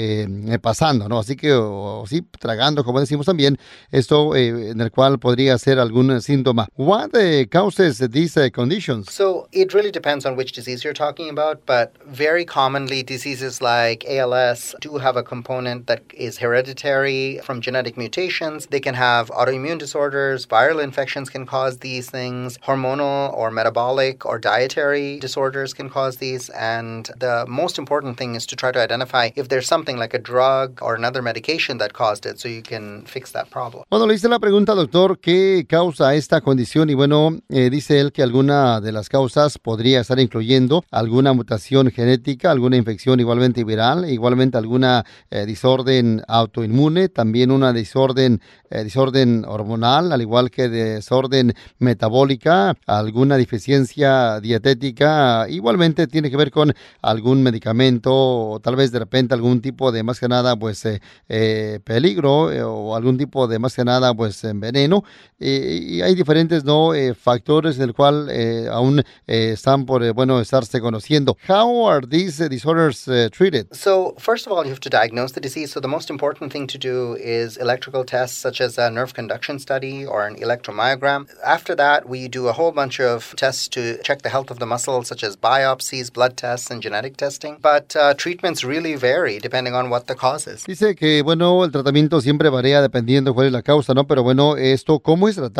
pasando, 0.60 1.08
¿no? 1.08 1.18
Así 1.18 1.36
que, 1.36 1.52
o, 1.52 2.04
sí, 2.06 2.22
tragando, 2.38 2.84
como 2.84 3.00
decimos 3.00 3.26
también, 3.26 3.58
esto 3.90 4.36
en 4.36 4.80
el 4.80 4.90
cual 4.90 5.18
podría 5.18 5.56
ser 5.56 5.78
algún 5.94 6.20
síntoma. 6.20 6.66
What 6.76 7.14
uh, 7.14 7.44
causes 7.46 7.98
these 7.98 8.36
uh, 8.36 8.48
conditions? 8.50 9.12
So 9.12 9.48
it 9.52 9.72
really 9.74 9.90
depends 9.90 10.26
on 10.26 10.36
which 10.36 10.52
disease 10.52 10.84
you're 10.84 10.92
talking 10.92 11.28
about, 11.30 11.64
but 11.66 11.92
very 12.06 12.44
commonly 12.44 13.02
diseases 13.02 13.62
like 13.62 14.04
ALS 14.06 14.74
do 14.80 14.98
have 14.98 15.16
a 15.16 15.22
component 15.22 15.86
that 15.86 16.02
is 16.12 16.38
hereditary 16.38 17.40
from 17.44 17.60
genetic 17.60 17.96
mutations. 17.96 18.66
They 18.66 18.80
can 18.80 18.94
have 18.94 19.30
autoimmune 19.30 19.78
disorders, 19.78 20.46
viral 20.46 20.82
infections 20.82 21.30
can 21.30 21.46
cause 21.46 21.78
these 21.78 22.10
things, 22.10 22.58
hormonal 22.58 23.32
or 23.34 23.50
metabolic 23.50 24.26
or 24.26 24.38
dietary 24.38 25.18
disorders 25.20 25.72
can 25.72 25.88
cause 25.88 26.16
these, 26.16 26.48
and 26.50 27.10
the 27.18 27.44
most 27.48 27.78
important 27.78 28.16
thing 28.16 28.34
is 28.34 28.46
to 28.46 28.56
try 28.56 28.72
to 28.72 28.80
identify 28.80 29.30
if 29.36 29.48
there's 29.48 29.68
something 29.68 29.96
like 29.96 30.14
a 30.14 30.18
drug 30.18 30.80
or 30.82 30.94
another 30.94 31.22
medication 31.22 31.78
that 31.78 31.92
caused 31.92 32.26
it 32.26 32.40
so 32.40 32.48
you 32.48 32.62
can 32.62 33.04
fix 33.06 33.32
that 33.32 33.50
problem. 33.50 33.84
Bueno, 33.90 34.06
le 34.06 34.14
hice 34.14 34.28
la 34.28 34.38
pregunta, 34.38 34.74
doctor, 34.74 35.18
¿qué 35.18 35.66
causa 35.68 35.83
causa 35.84 36.14
esta 36.14 36.40
condición 36.40 36.88
y 36.88 36.94
bueno, 36.94 37.40
eh, 37.50 37.68
dice 37.68 38.00
él 38.00 38.10
que 38.10 38.22
alguna 38.22 38.80
de 38.80 38.90
las 38.90 39.10
causas 39.10 39.58
podría 39.58 40.00
estar 40.00 40.18
incluyendo 40.18 40.82
alguna 40.90 41.34
mutación 41.34 41.90
genética, 41.90 42.50
alguna 42.50 42.78
infección 42.78 43.20
igualmente 43.20 43.64
viral, 43.64 44.08
igualmente 44.08 44.56
alguna 44.56 45.04
eh, 45.30 45.44
desorden 45.44 46.22
autoinmune, 46.26 47.10
también 47.10 47.50
una 47.50 47.74
desorden, 47.74 48.40
eh, 48.70 48.82
desorden 48.82 49.44
hormonal, 49.46 50.10
al 50.10 50.22
igual 50.22 50.50
que 50.50 50.70
desorden 50.70 51.52
metabólica, 51.78 52.74
alguna 52.86 53.36
deficiencia 53.36 54.40
dietética, 54.40 55.46
igualmente 55.50 56.06
tiene 56.06 56.30
que 56.30 56.38
ver 56.38 56.50
con 56.50 56.72
algún 57.02 57.42
medicamento 57.42 58.10
o 58.14 58.60
tal 58.60 58.76
vez 58.76 58.90
de 58.90 59.00
repente 59.00 59.34
algún 59.34 59.60
tipo 59.60 59.92
de 59.92 60.02
más 60.02 60.18
que 60.18 60.28
nada 60.28 60.56
pues 60.56 60.88
peligro 61.84 62.44
o 62.70 62.96
algún 62.96 63.18
tipo 63.18 63.46
de 63.46 63.58
más 63.58 63.76
que 63.76 63.84
nada 63.84 64.14
pues 64.14 64.40
veneno 64.54 65.04
y 65.64 66.02
hay 66.02 66.14
diferentes 66.14 66.64
no 66.64 66.94
eh, 66.94 67.14
factores 67.14 67.76
del 67.76 67.94
cual 67.94 68.28
eh, 68.30 68.68
aún 68.70 69.00
eh, 69.26 69.52
están 69.52 69.86
por 69.86 70.12
bueno 70.12 70.40
estarse 70.40 70.80
conociendo. 70.80 71.36
How 71.48 71.88
are 71.88 72.06
these 72.06 72.48
disorders 72.48 73.04
treated? 73.32 73.66
So 73.72 74.14
first 74.18 74.46
of 74.46 74.52
all, 74.52 74.64
you 74.64 74.70
have 74.70 74.80
to 74.80 74.90
diagnose 74.90 75.32
the 75.32 75.40
disease. 75.40 75.72
So 75.72 75.80
the 75.80 75.88
most 75.88 76.10
important 76.10 76.52
thing 76.52 76.66
to 76.68 76.78
do 76.78 77.16
is 77.16 77.56
electrical 77.56 78.04
tests 78.04 78.36
such 78.36 78.60
as 78.60 78.78
a 78.78 78.90
nerve 78.90 79.14
conduction 79.14 79.58
study 79.58 80.04
or 80.04 80.26
an 80.26 80.36
electromyogram. 80.36 81.26
After 81.44 81.74
that, 81.76 82.08
we 82.08 82.28
do 82.28 82.48
a 82.48 82.52
whole 82.52 82.72
bunch 82.72 83.00
of 83.00 83.34
tests 83.36 83.68
to 83.68 83.98
check 84.02 84.22
the 84.22 84.30
health 84.30 84.50
of 84.50 84.58
the 84.58 84.66
muscle, 84.66 85.02
such 85.04 85.24
as 85.24 85.36
biopsies, 85.36 86.12
blood 86.12 86.36
tests, 86.36 86.70
and 86.70 86.82
genetic 86.82 87.16
testing. 87.16 87.58
But 87.60 87.96
uh, 87.96 88.14
treatments 88.14 88.64
really 88.64 88.96
vary 88.96 89.38
depending 89.38 89.74
on 89.74 89.90
what 89.90 90.06
the 90.06 90.14
cause 90.14 90.46
is. 90.46 90.64
Dice 90.66 90.94
que 90.94 91.22
bueno 91.22 91.64
el 91.64 91.70
tratamiento 91.70 92.20
siempre 92.20 92.48
varía 92.48 92.82
dependiendo 92.82 93.34
cuál 93.34 93.46
es 93.46 93.52
la 93.52 93.62
causa, 93.62 93.94
¿no? 93.94 94.06
Pero 94.06 94.22
bueno 94.22 94.56
esto 94.56 94.98
cómo 95.00 95.28
es 95.28 95.36
tratado 95.36 95.53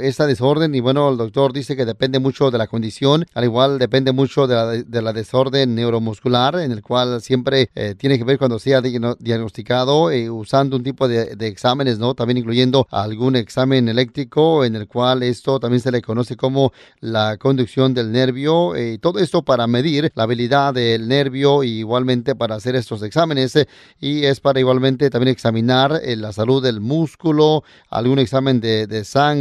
esta 0.00 0.26
desorden 0.26 0.72
y 0.74 0.80
bueno, 0.80 1.10
el 1.10 1.16
doctor 1.16 1.52
dice 1.52 1.74
que 1.74 1.84
depende 1.84 2.20
mucho 2.20 2.52
de 2.52 2.58
la 2.58 2.68
condición, 2.68 3.26
al 3.34 3.44
igual 3.44 3.78
depende 3.80 4.12
mucho 4.12 4.46
de 4.46 4.54
la, 4.54 4.66
de 4.66 5.02
la 5.02 5.12
desorden 5.12 5.74
neuromuscular, 5.74 6.60
en 6.60 6.70
el 6.70 6.80
cual 6.80 7.20
siempre 7.20 7.68
eh, 7.74 7.96
tiene 7.98 8.18
que 8.18 8.24
ver 8.24 8.38
cuando 8.38 8.60
sea 8.60 8.80
diagnosticado 8.80 10.12
eh, 10.12 10.30
usando 10.30 10.76
un 10.76 10.84
tipo 10.84 11.08
de, 11.08 11.36
exámenes, 11.40 11.98
¿no? 11.98 12.14
También 12.14 12.38
incluyendo 12.38 12.86
algún 12.90 13.34
examen 13.34 13.88
eléctrico 13.88 14.64
en 14.64 14.76
el 14.76 14.86
cual 14.86 15.24
esto 15.24 15.58
también 15.58 15.80
se 15.80 15.90
le 15.90 16.02
conoce 16.02 16.36
como 16.36 16.72
la 17.00 17.36
conducción 17.36 17.94
del 17.94 18.12
nervio 18.12 18.76
y 18.76 18.94
eh, 18.94 18.98
todo 19.00 19.18
esto 19.18 19.42
para 19.42 19.66
medir 19.66 20.12
la 20.14 20.22
habilidad 20.22 20.72
del 20.72 21.08
nervio 21.08 21.64
y 21.64 21.80
igualmente 21.80 22.36
para 22.36 22.54
hacer 22.54 22.76
estos 22.76 23.02
exámenes 23.02 23.58
y 24.00 24.24
es 24.24 24.38
para 24.38 24.60
igualmente 24.60 25.10
también 25.10 25.32
examinar 25.32 26.00
la 26.04 26.32
salud 26.32 26.62
del 26.62 26.80
músculo, 26.80 27.64
algún 27.90 28.20
examen 28.20 28.60
de 28.60 29.04
sangre, 29.04 29.31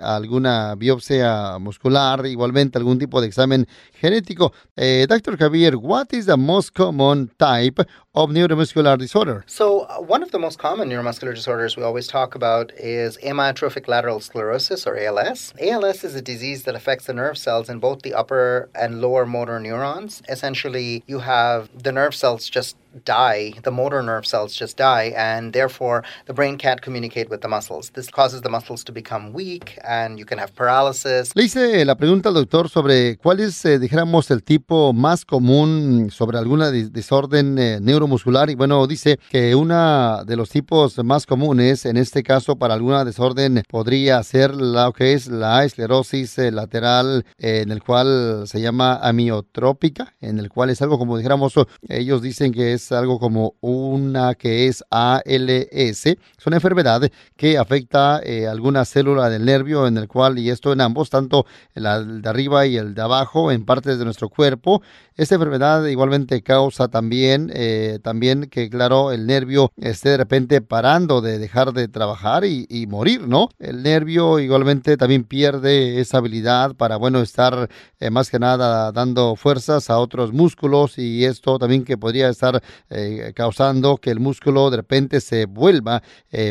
alguna 0.00 0.74
biopsia 0.74 1.58
muscular, 1.60 2.26
igualmente 2.26 2.78
algún 2.78 2.98
tipo 2.98 3.20
de 3.20 3.26
examen 3.26 3.66
genético. 4.00 4.52
Eh, 4.76 5.06
Dr. 5.08 5.36
Javier, 5.36 5.76
what 5.76 6.12
is 6.12 6.26
the 6.26 6.36
most 6.36 6.74
common 6.74 7.30
type 7.38 7.80
of 8.14 8.30
neuromuscular 8.30 8.98
disorder? 8.98 9.44
So, 9.46 9.80
uh, 9.82 10.00
one 10.00 10.22
of 10.22 10.30
the 10.30 10.38
most 10.38 10.58
common 10.58 10.88
neuromuscular 10.88 11.34
disorders 11.34 11.76
we 11.76 11.82
always 11.82 12.08
talk 12.08 12.34
about 12.34 12.72
is 12.76 13.18
amyotrophic 13.18 13.88
lateral 13.88 14.20
sclerosis 14.20 14.86
or 14.86 14.96
ALS. 14.98 15.52
ALS 15.60 16.02
is 16.02 16.14
a 16.14 16.22
disease 16.22 16.64
that 16.64 16.74
affects 16.74 17.06
the 17.06 17.12
nerve 17.12 17.38
cells 17.38 17.68
in 17.68 17.78
both 17.78 18.02
the 18.02 18.14
upper 18.14 18.68
and 18.74 19.00
lower 19.00 19.26
motor 19.26 19.60
neurons. 19.60 20.22
Essentially, 20.28 21.04
you 21.06 21.20
have 21.20 21.68
the 21.76 21.92
nerve 21.92 22.14
cells 22.14 22.48
just 22.48 22.76
die, 23.04 23.54
the 23.62 23.70
motor 23.70 24.02
nerve 24.02 24.26
cells 24.26 24.58
just 24.58 24.78
die, 24.78 25.12
and 25.16 25.52
therefore 25.52 26.02
the 26.26 26.32
brain 26.32 26.56
can't 26.56 26.80
communicate 26.80 27.28
with 27.28 27.40
the 27.40 27.48
muscles. 27.48 27.90
This 27.90 28.10
causes 28.10 28.42
the 28.42 28.48
muscles 28.48 28.84
to 28.84 28.92
become 28.92 29.32
weak 29.32 29.78
and 29.86 30.18
you 30.18 30.24
can 30.24 30.38
have 30.38 30.54
paralysis. 30.54 31.30
Le 31.34 31.44
hice 31.44 31.84
la 31.84 31.96
pregunta 31.96 32.28
al 32.28 32.34
doctor 32.34 32.68
sobre 32.68 33.16
cuál 33.16 33.40
es, 33.40 33.64
eh, 33.64 33.78
dijéramos, 33.78 34.30
el 34.30 34.42
tipo 34.42 34.92
más 34.92 35.24
común 35.24 36.10
sobre 36.10 36.38
alguna 36.38 36.70
desorden 36.70 37.58
eh, 37.58 37.78
neuromuscular 37.80 38.50
y 38.50 38.54
bueno, 38.54 38.86
dice 38.86 39.18
que 39.30 39.54
una 39.54 40.24
de 40.24 40.36
los 40.36 40.50
tipos 40.50 41.02
más 41.04 41.26
comunes, 41.26 41.86
en 41.86 41.96
este 41.96 42.22
caso 42.22 42.56
para 42.56 42.74
alguna 42.74 43.04
desorden, 43.04 43.62
podría 43.68 44.22
ser 44.22 44.54
lo 44.54 44.92
que 44.92 45.12
es 45.12 45.28
la 45.28 45.64
esclerosis 45.64 46.38
eh, 46.38 46.50
lateral, 46.50 47.24
en 47.38 47.70
el 47.70 47.82
cual 47.82 48.44
se 48.46 48.60
llama 48.60 48.96
amiotrópica, 48.96 50.14
en 50.20 50.38
el 50.38 50.48
cual 50.48 50.70
es 50.70 50.82
algo 50.82 50.98
como 50.98 51.16
dijéramos, 51.16 51.54
ellos 51.88 52.22
dicen 52.22 52.52
que 52.52 52.72
es 52.72 52.85
algo 52.92 53.18
como 53.18 53.54
una 53.60 54.34
que 54.34 54.66
es 54.68 54.84
ALS. 54.90 56.06
Es 56.06 56.46
una 56.46 56.56
enfermedad 56.56 57.10
que 57.36 57.58
afecta 57.58 58.20
eh, 58.22 58.46
alguna 58.46 58.84
célula 58.84 59.28
del 59.28 59.44
nervio 59.44 59.86
en 59.86 59.96
el 59.96 60.08
cual, 60.08 60.38
y 60.38 60.50
esto 60.50 60.72
en 60.72 60.80
ambos, 60.80 61.10
tanto 61.10 61.46
el 61.74 62.22
de 62.22 62.28
arriba 62.28 62.66
y 62.66 62.76
el 62.76 62.94
de 62.94 63.02
abajo, 63.02 63.50
en 63.52 63.64
partes 63.64 63.98
de 63.98 64.04
nuestro 64.04 64.28
cuerpo. 64.28 64.82
Esta 65.16 65.36
enfermedad 65.36 65.84
igualmente 65.86 66.42
causa 66.42 66.88
también, 66.88 67.50
eh, 67.54 67.98
también 68.02 68.48
que, 68.50 68.68
claro, 68.68 69.12
el 69.12 69.26
nervio 69.26 69.72
esté 69.76 70.10
de 70.10 70.18
repente 70.18 70.60
parando 70.60 71.22
de 71.22 71.38
dejar 71.38 71.72
de 71.72 71.88
trabajar 71.88 72.44
y, 72.44 72.86
morir, 72.86 73.26
¿no? 73.26 73.48
El 73.58 73.82
nervio 73.82 74.38
igualmente 74.38 74.96
también 74.96 75.24
pierde 75.24 76.00
esa 76.00 76.18
habilidad 76.18 76.74
para, 76.74 76.96
bueno, 76.96 77.20
estar 77.20 77.68
eh, 77.98 78.10
más 78.10 78.30
que 78.30 78.38
nada 78.38 78.92
dando 78.92 79.36
fuerzas 79.36 79.88
a 79.88 79.98
otros 79.98 80.32
músculos 80.32 80.98
y 80.98 81.24
esto 81.24 81.58
también 81.58 81.84
que 81.84 81.96
podría 81.96 82.28
estar 82.28 82.62
eh, 82.90 83.32
causando 83.34 83.96
que 83.96 84.10
el 84.10 84.20
músculo 84.20 84.70
de 84.70 84.78
repente 84.78 85.20
se 85.20 85.46
vuelva 85.46 86.02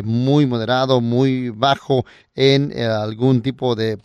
muy 0.04 0.46
moderado, 0.46 1.02
muy 1.02 1.50
bajo 1.50 2.06
en 2.36 2.72
eh, 2.76 2.86
algún 2.86 3.42
tipo 3.42 3.76
de, 3.76 3.98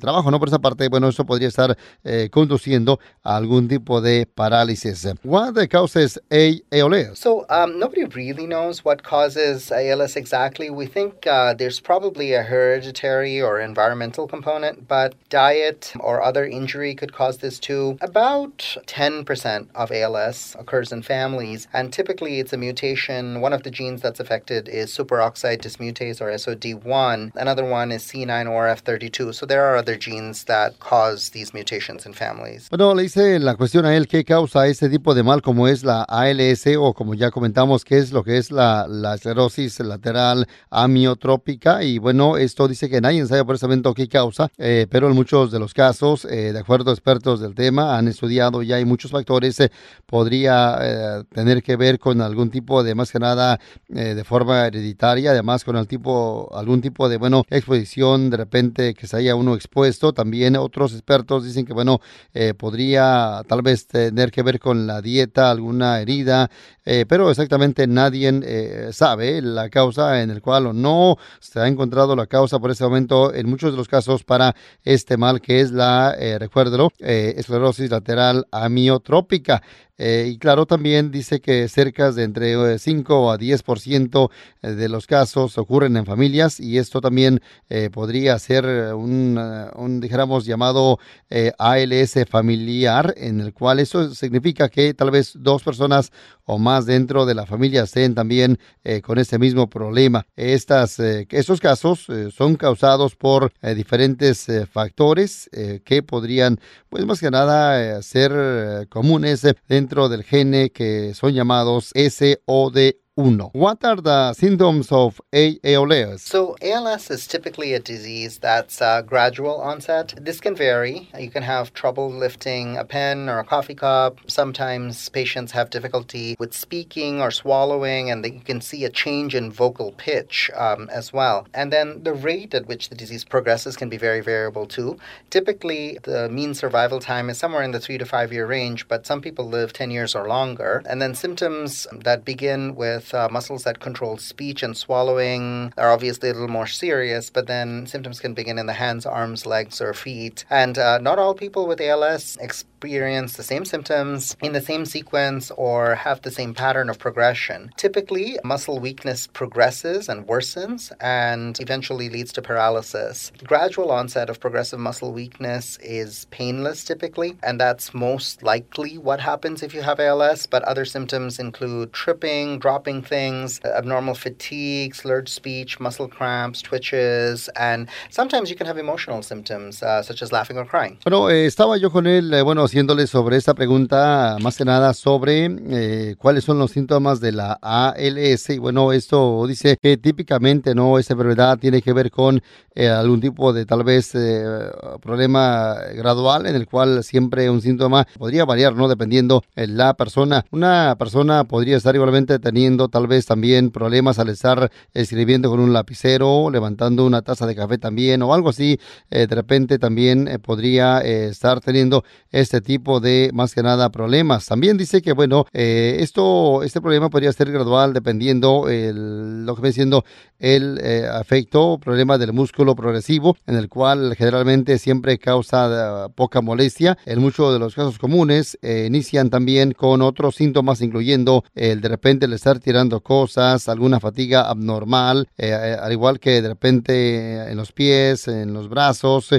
trabajo, 0.00 0.30
¿no? 0.30 0.40
Por 0.40 0.48
esa 0.48 0.58
parte, 0.58 0.88
bueno, 0.88 1.08
eso 1.08 1.24
podría 1.24 1.46
estar 1.46 1.76
eh, 2.02 2.28
conduciendo 2.32 2.98
a 3.22 3.36
algún 3.36 3.68
tipo 3.68 4.00
de 4.00 4.26
parálisis. 4.26 5.06
What 5.22 5.54
the 5.54 5.68
causes 5.68 6.20
ALS? 6.30 7.18
So 7.18 7.46
um, 7.48 7.78
nobody 7.78 8.04
really 8.04 8.46
knows 8.46 8.84
what 8.84 9.04
causes 9.04 9.70
ALS 9.70 10.16
exactly. 10.16 10.68
We 10.68 10.86
think 10.86 11.26
uh, 11.28 11.54
there's 11.54 11.80
probably 11.80 12.34
a 12.34 12.42
hereditary 12.42 13.40
or 13.40 13.60
environmental 13.60 14.26
component, 14.26 14.88
but 14.88 15.14
diet 15.28 15.92
or 16.00 16.22
other 16.24 16.44
injury 16.44 16.96
could 16.96 17.12
cause 17.12 17.38
this 17.38 17.60
too. 17.60 17.98
About 18.00 18.58
10% 18.86 19.68
of 19.76 19.92
ALS 19.92 20.56
occurs 20.58 20.90
in 20.90 21.02
families, 21.02 21.68
and 21.72 21.92
typically 21.92 22.40
it's 22.40 22.52
a 22.52 22.56
mutation. 22.56 23.40
One 23.40 23.52
of 23.52 23.62
the 23.62 23.70
genes 23.70 24.02
that's 24.02 24.18
affected 24.18 24.68
is 24.68 24.90
superoxide 24.90 25.60
dismutase 25.62 26.20
or 26.20 26.32
SOD1. 26.32 27.36
Another 27.36 27.64
one 27.64 27.77
is 27.92 28.02
C9orf32. 28.02 29.34
So 29.34 29.46
there 29.46 29.62
are 29.62 29.76
other 29.76 29.96
genes 29.96 30.44
that 30.44 30.78
cause 30.78 31.30
these 31.30 31.52
mutations 31.54 32.06
in 32.06 32.12
families. 32.12 32.68
Bueno, 32.70 32.94
le 32.94 33.04
hice 33.04 33.38
la 33.38 33.54
cuestión 33.54 33.86
a 33.86 33.96
él 33.96 34.06
qué 34.06 34.24
causa 34.24 34.66
este 34.66 34.88
tipo 34.88 35.14
de 35.14 35.22
mal 35.22 35.40
como 35.40 35.68
es 35.68 35.84
la 35.84 36.02
ALS 36.02 36.66
o 36.78 36.92
como 36.92 37.14
ya 37.14 37.30
comentamos 37.30 37.84
qué 37.84 37.98
es 37.98 38.12
lo 38.12 38.22
que 38.24 38.38
es 38.38 38.50
la, 38.50 38.86
la 38.88 39.14
esclerosis 39.14 39.80
lateral 39.80 40.46
amiotrópica 40.70 41.82
y 41.82 41.98
bueno, 41.98 42.36
esto 42.36 42.68
dice 42.68 42.88
que 42.88 43.00
nadie 43.00 43.24
sabe 43.26 43.44
precisamente 43.44 43.88
qué 43.94 44.08
causa, 44.08 44.50
eh, 44.58 44.86
pero 44.90 45.08
en 45.08 45.14
muchos 45.14 45.50
de 45.50 45.58
los 45.58 45.72
casos, 45.72 46.24
eh, 46.24 46.52
de 46.52 46.58
acuerdo 46.58 46.90
a 46.90 46.94
expertos 46.94 47.40
del 47.40 47.54
tema, 47.54 47.96
han 47.96 48.08
estudiado 48.08 48.62
ya 48.62 48.76
hay 48.76 48.84
muchos 48.84 49.10
factores, 49.10 49.58
eh, 49.60 49.70
podría 50.06 50.78
eh, 50.80 51.24
tener 51.32 51.62
que 51.62 51.76
ver 51.76 51.98
con 51.98 52.20
algún 52.20 52.50
tipo 52.50 52.82
de 52.82 52.94
más 52.94 53.12
que 53.12 53.18
nada 53.18 53.58
eh, 53.88 54.14
de 54.14 54.24
forma 54.24 54.66
hereditaria, 54.66 55.30
además 55.30 55.64
con 55.64 55.76
el 55.76 55.86
tipo, 55.86 56.50
algún 56.54 56.80
tipo 56.80 57.08
de, 57.08 57.16
bueno, 57.18 57.44
de 57.68 58.36
repente 58.36 58.94
que 58.94 59.06
se 59.06 59.16
haya 59.16 59.34
uno 59.34 59.54
expuesto. 59.54 60.12
También 60.12 60.56
otros 60.56 60.92
expertos 60.92 61.44
dicen 61.44 61.66
que, 61.66 61.72
bueno, 61.72 62.00
eh, 62.32 62.54
podría 62.54 63.42
tal 63.46 63.62
vez 63.62 63.86
tener 63.86 64.30
que 64.30 64.42
ver 64.42 64.58
con 64.58 64.86
la 64.86 65.02
dieta, 65.02 65.50
alguna 65.50 66.00
herida, 66.00 66.50
eh, 66.84 67.04
pero 67.08 67.30
exactamente 67.30 67.86
nadie 67.86 68.32
eh, 68.42 68.88
sabe 68.92 69.42
la 69.42 69.68
causa 69.68 70.22
en 70.22 70.30
el 70.30 70.40
cual 70.40 70.66
o 70.66 70.72
no 70.72 71.16
se 71.40 71.60
ha 71.60 71.68
encontrado 71.68 72.16
la 72.16 72.26
causa 72.26 72.58
por 72.58 72.70
ese 72.70 72.84
momento 72.84 73.34
en 73.34 73.48
muchos 73.48 73.72
de 73.72 73.76
los 73.76 73.88
casos 73.88 74.24
para 74.24 74.54
este 74.84 75.16
mal 75.16 75.40
que 75.40 75.60
es 75.60 75.70
la, 75.70 76.16
recuérdelo, 76.38 76.90
esclerosis 76.98 77.90
lateral 77.90 78.46
amiotrópica. 78.50 79.62
Eh, 79.98 80.30
y 80.32 80.38
claro, 80.38 80.64
también 80.64 81.10
dice 81.10 81.40
que 81.40 81.68
cerca 81.68 82.12
de 82.12 82.22
entre 82.22 82.78
5 82.78 83.32
a 83.32 83.38
10% 83.38 84.30
de 84.62 84.88
los 84.88 85.06
casos 85.06 85.58
ocurren 85.58 85.96
en 85.96 86.06
familias 86.06 86.60
y 86.60 86.78
esto 86.78 87.00
también 87.00 87.40
eh, 87.68 87.90
podría 87.90 88.38
ser 88.38 88.94
un, 88.94 89.38
un, 89.74 90.00
dijéramos, 90.00 90.44
llamado 90.46 90.98
eh, 91.30 91.52
ALS 91.58 92.14
familiar, 92.30 93.12
en 93.16 93.40
el 93.40 93.52
cual 93.52 93.80
eso 93.80 94.14
significa 94.14 94.68
que 94.68 94.94
tal 94.94 95.10
vez 95.10 95.32
dos 95.34 95.62
personas 95.62 96.12
o 96.48 96.58
más 96.58 96.86
dentro 96.86 97.26
de 97.26 97.34
la 97.34 97.44
familia 97.44 97.82
estén 97.82 98.14
también 98.14 98.58
eh, 98.82 99.02
con 99.02 99.18
ese 99.18 99.38
mismo 99.38 99.68
problema. 99.68 100.26
Estas, 100.34 100.98
eh, 100.98 101.26
estos 101.30 101.60
casos 101.60 102.06
eh, 102.08 102.30
son 102.34 102.56
causados 102.56 103.14
por 103.16 103.52
diferentes 103.76 104.46
factores 104.70 105.50
que 105.84 106.02
podrían, 106.02 106.58
pues 106.88 107.04
más 107.04 107.20
que 107.20 107.30
nada, 107.30 108.00
ser 108.02 108.86
comunes 108.88 109.42
dentro 109.68 109.87
del 109.88 110.22
gene 110.22 110.70
que 110.70 111.14
son 111.14 111.32
llamados 111.32 111.92
SOD 111.94 112.76
1. 113.18 113.40
What 113.52 113.84
are 113.84 113.96
the 113.96 114.32
symptoms 114.32 114.92
of 114.92 115.20
ALS? 115.32 116.22
So, 116.22 116.56
ALS 116.62 117.10
is 117.10 117.26
typically 117.26 117.74
a 117.74 117.80
disease 117.80 118.38
that's 118.38 118.80
uh, 118.80 119.02
gradual 119.02 119.60
onset. 119.60 120.14
This 120.20 120.40
can 120.40 120.54
vary. 120.54 121.10
You 121.18 121.28
can 121.28 121.42
have 121.42 121.74
trouble 121.74 122.08
lifting 122.12 122.76
a 122.76 122.84
pen 122.84 123.28
or 123.28 123.40
a 123.40 123.44
coffee 123.44 123.74
cup. 123.74 124.20
Sometimes 124.28 125.08
patients 125.08 125.50
have 125.50 125.68
difficulty 125.70 126.36
with 126.38 126.54
speaking 126.54 127.20
or 127.20 127.32
swallowing, 127.32 128.08
and 128.08 128.24
you 128.24 128.38
can 128.38 128.60
see 128.60 128.84
a 128.84 128.88
change 128.88 129.34
in 129.34 129.50
vocal 129.50 129.90
pitch 129.98 130.48
um, 130.54 130.88
as 130.92 131.12
well. 131.12 131.48
And 131.52 131.72
then 131.72 132.04
the 132.04 132.14
rate 132.14 132.54
at 132.54 132.66
which 132.66 132.88
the 132.88 132.94
disease 132.94 133.24
progresses 133.24 133.76
can 133.76 133.88
be 133.88 133.96
very 133.96 134.20
variable 134.20 134.64
too. 134.64 134.96
Typically, 135.30 135.98
the 136.04 136.28
mean 136.28 136.54
survival 136.54 137.00
time 137.00 137.30
is 137.30 137.38
somewhere 137.38 137.64
in 137.64 137.72
the 137.72 137.80
three 137.80 137.98
to 137.98 138.06
five 138.06 138.32
year 138.32 138.46
range, 138.46 138.86
but 138.86 139.06
some 139.06 139.20
people 139.20 139.48
live 139.48 139.72
10 139.72 139.90
years 139.90 140.14
or 140.14 140.28
longer. 140.28 140.84
And 140.88 141.02
then 141.02 141.16
symptoms 141.16 141.88
that 142.04 142.24
begin 142.24 142.76
with 142.76 143.07
uh, 143.14 143.28
muscles 143.30 143.64
that 143.64 143.80
control 143.80 144.16
speech 144.16 144.62
and 144.62 144.76
swallowing 144.76 145.72
are 145.76 145.90
obviously 145.90 146.30
a 146.30 146.32
little 146.32 146.48
more 146.48 146.66
serious, 146.66 147.30
but 147.30 147.46
then 147.46 147.86
symptoms 147.86 148.20
can 148.20 148.34
begin 148.34 148.58
in 148.58 148.66
the 148.66 148.72
hands, 148.72 149.06
arms, 149.06 149.46
legs, 149.46 149.80
or 149.80 149.94
feet. 149.94 150.44
And 150.50 150.78
uh, 150.78 150.98
not 150.98 151.18
all 151.18 151.34
people 151.34 151.66
with 151.66 151.80
ALS 151.80 152.36
experience 152.36 152.64
the 152.80 153.42
same 153.42 153.64
symptoms 153.64 154.36
in 154.42 154.52
the 154.52 154.60
same 154.60 154.84
sequence 154.84 155.50
or 155.56 155.94
have 155.94 156.22
the 156.22 156.30
same 156.30 156.54
pattern 156.54 156.88
of 156.88 156.98
progression. 156.98 157.70
Typically, 157.76 158.38
muscle 158.44 158.78
weakness 158.78 159.26
progresses 159.26 160.08
and 160.08 160.26
worsens 160.26 160.92
and 161.00 161.58
eventually 161.60 162.08
leads 162.08 162.32
to 162.32 162.42
paralysis. 162.42 163.32
Gradual 163.44 163.90
onset 163.90 164.30
of 164.30 164.40
progressive 164.40 164.78
muscle 164.78 165.12
weakness 165.12 165.78
is 165.82 166.26
painless 166.30 166.84
typically, 166.84 167.36
and 167.42 167.60
that's 167.60 167.94
most 167.94 168.42
likely 168.42 168.98
what 168.98 169.20
happens 169.20 169.62
if 169.62 169.74
you 169.74 169.82
have 169.82 170.00
ALS, 170.00 170.46
but 170.46 170.62
other 170.64 170.84
symptoms 170.84 171.38
include 171.38 171.92
tripping, 171.92 172.58
dropping 172.58 173.02
things, 173.02 173.60
abnormal 173.64 174.14
fatigue, 174.14 174.94
slurred 174.94 175.28
speech, 175.28 175.80
muscle 175.80 176.08
cramps, 176.08 176.62
twitches, 176.62 177.48
and 177.56 177.88
sometimes 178.10 178.50
you 178.50 178.56
can 178.56 178.66
have 178.66 178.78
emotional 178.78 179.22
symptoms 179.22 179.82
uh, 179.82 180.02
such 180.02 180.22
as 180.22 180.32
laughing 180.32 180.58
or 180.58 180.64
crying. 180.64 180.98
Bueno, 181.04 181.28
eh, 181.28 181.46
estaba 181.46 181.76
yo 181.78 181.90
con 181.90 182.06
él, 182.06 182.32
eh, 182.32 182.42
bueno, 182.42 182.67
haciéndole 182.68 183.06
sobre 183.06 183.38
esta 183.38 183.54
pregunta, 183.54 184.36
más 184.42 184.58
que 184.58 184.64
nada 184.66 184.92
sobre 184.92 185.46
eh, 185.70 186.16
cuáles 186.18 186.44
son 186.44 186.58
los 186.58 186.72
síntomas 186.72 187.18
de 187.18 187.32
la 187.32 187.58
ALS. 187.62 188.50
Y 188.50 188.58
bueno, 188.58 188.92
esto 188.92 189.46
dice 189.46 189.78
que 189.80 189.96
típicamente 189.96 190.74
no 190.74 190.98
esta 190.98 191.14
enfermedad 191.14 191.58
tiene 191.58 191.80
que 191.80 191.94
ver 191.94 192.10
con 192.10 192.42
eh, 192.74 192.88
algún 192.88 193.22
tipo 193.22 193.54
de 193.54 193.64
tal 193.64 193.84
vez 193.84 194.14
eh, 194.14 194.70
problema 195.00 195.76
gradual 195.94 196.44
en 196.44 196.56
el 196.56 196.66
cual 196.66 197.02
siempre 197.02 197.48
un 197.48 197.62
síntoma 197.62 198.06
podría 198.18 198.44
variar, 198.44 198.76
¿no? 198.76 198.86
Dependiendo 198.86 199.42
de 199.56 199.66
la 199.66 199.94
persona. 199.94 200.44
Una 200.50 200.94
persona 200.98 201.44
podría 201.44 201.78
estar 201.78 201.94
igualmente 201.94 202.38
teniendo 202.38 202.88
tal 202.88 203.06
vez 203.06 203.24
también 203.24 203.70
problemas 203.70 204.18
al 204.18 204.28
estar 204.28 204.70
escribiendo 204.92 205.48
con 205.48 205.60
un 205.60 205.72
lapicero, 205.72 206.50
levantando 206.50 207.06
una 207.06 207.22
taza 207.22 207.46
de 207.46 207.56
café 207.56 207.78
también 207.78 208.20
o 208.22 208.34
algo 208.34 208.50
así. 208.50 208.78
De 209.08 209.26
repente 209.26 209.78
también 209.78 210.38
podría 210.44 211.00
estar 211.00 211.60
teniendo 211.60 212.04
este 212.30 212.57
tipo 212.60 213.00
de 213.00 213.30
más 213.32 213.54
que 213.54 213.62
nada 213.62 213.90
problemas. 213.90 214.46
También 214.46 214.76
dice 214.76 215.02
que 215.02 215.12
bueno, 215.12 215.46
eh, 215.52 215.96
esto, 216.00 216.62
este 216.62 216.80
problema 216.80 217.10
podría 217.10 217.32
ser 217.32 217.50
gradual 217.50 217.92
dependiendo 217.92 218.68
el, 218.68 219.44
lo 219.46 219.54
que 219.54 219.62
viene 219.62 219.74
siendo 219.74 220.04
el 220.38 220.78
eh, 220.82 221.06
afecto, 221.10 221.78
problema 221.78 222.18
del 222.18 222.32
músculo 222.32 222.76
progresivo, 222.76 223.36
en 223.46 223.56
el 223.56 223.68
cual 223.68 224.14
generalmente 224.16 224.78
siempre 224.78 225.18
causa 225.18 226.06
uh, 226.06 226.10
poca 226.12 226.40
molestia. 226.40 226.96
En 227.06 227.20
muchos 227.20 227.52
de 227.52 227.58
los 227.58 227.74
casos 227.74 227.98
comunes 227.98 228.58
eh, 228.62 228.84
inician 228.86 229.30
también 229.30 229.72
con 229.72 230.02
otros 230.02 230.36
síntomas, 230.36 230.80
incluyendo 230.80 231.44
el 231.54 231.80
de 231.80 231.88
repente 231.88 232.26
el 232.26 232.32
estar 232.32 232.58
tirando 232.60 233.00
cosas, 233.00 233.68
alguna 233.68 234.00
fatiga 234.00 234.48
abnormal, 234.48 235.28
eh, 235.36 235.52
al 235.52 235.92
igual 235.92 236.20
que 236.20 236.40
de 236.42 236.48
repente 236.48 237.50
en 237.50 237.56
los 237.56 237.72
pies, 237.72 238.28
en 238.28 238.52
los 238.52 238.68
brazos, 238.68 239.30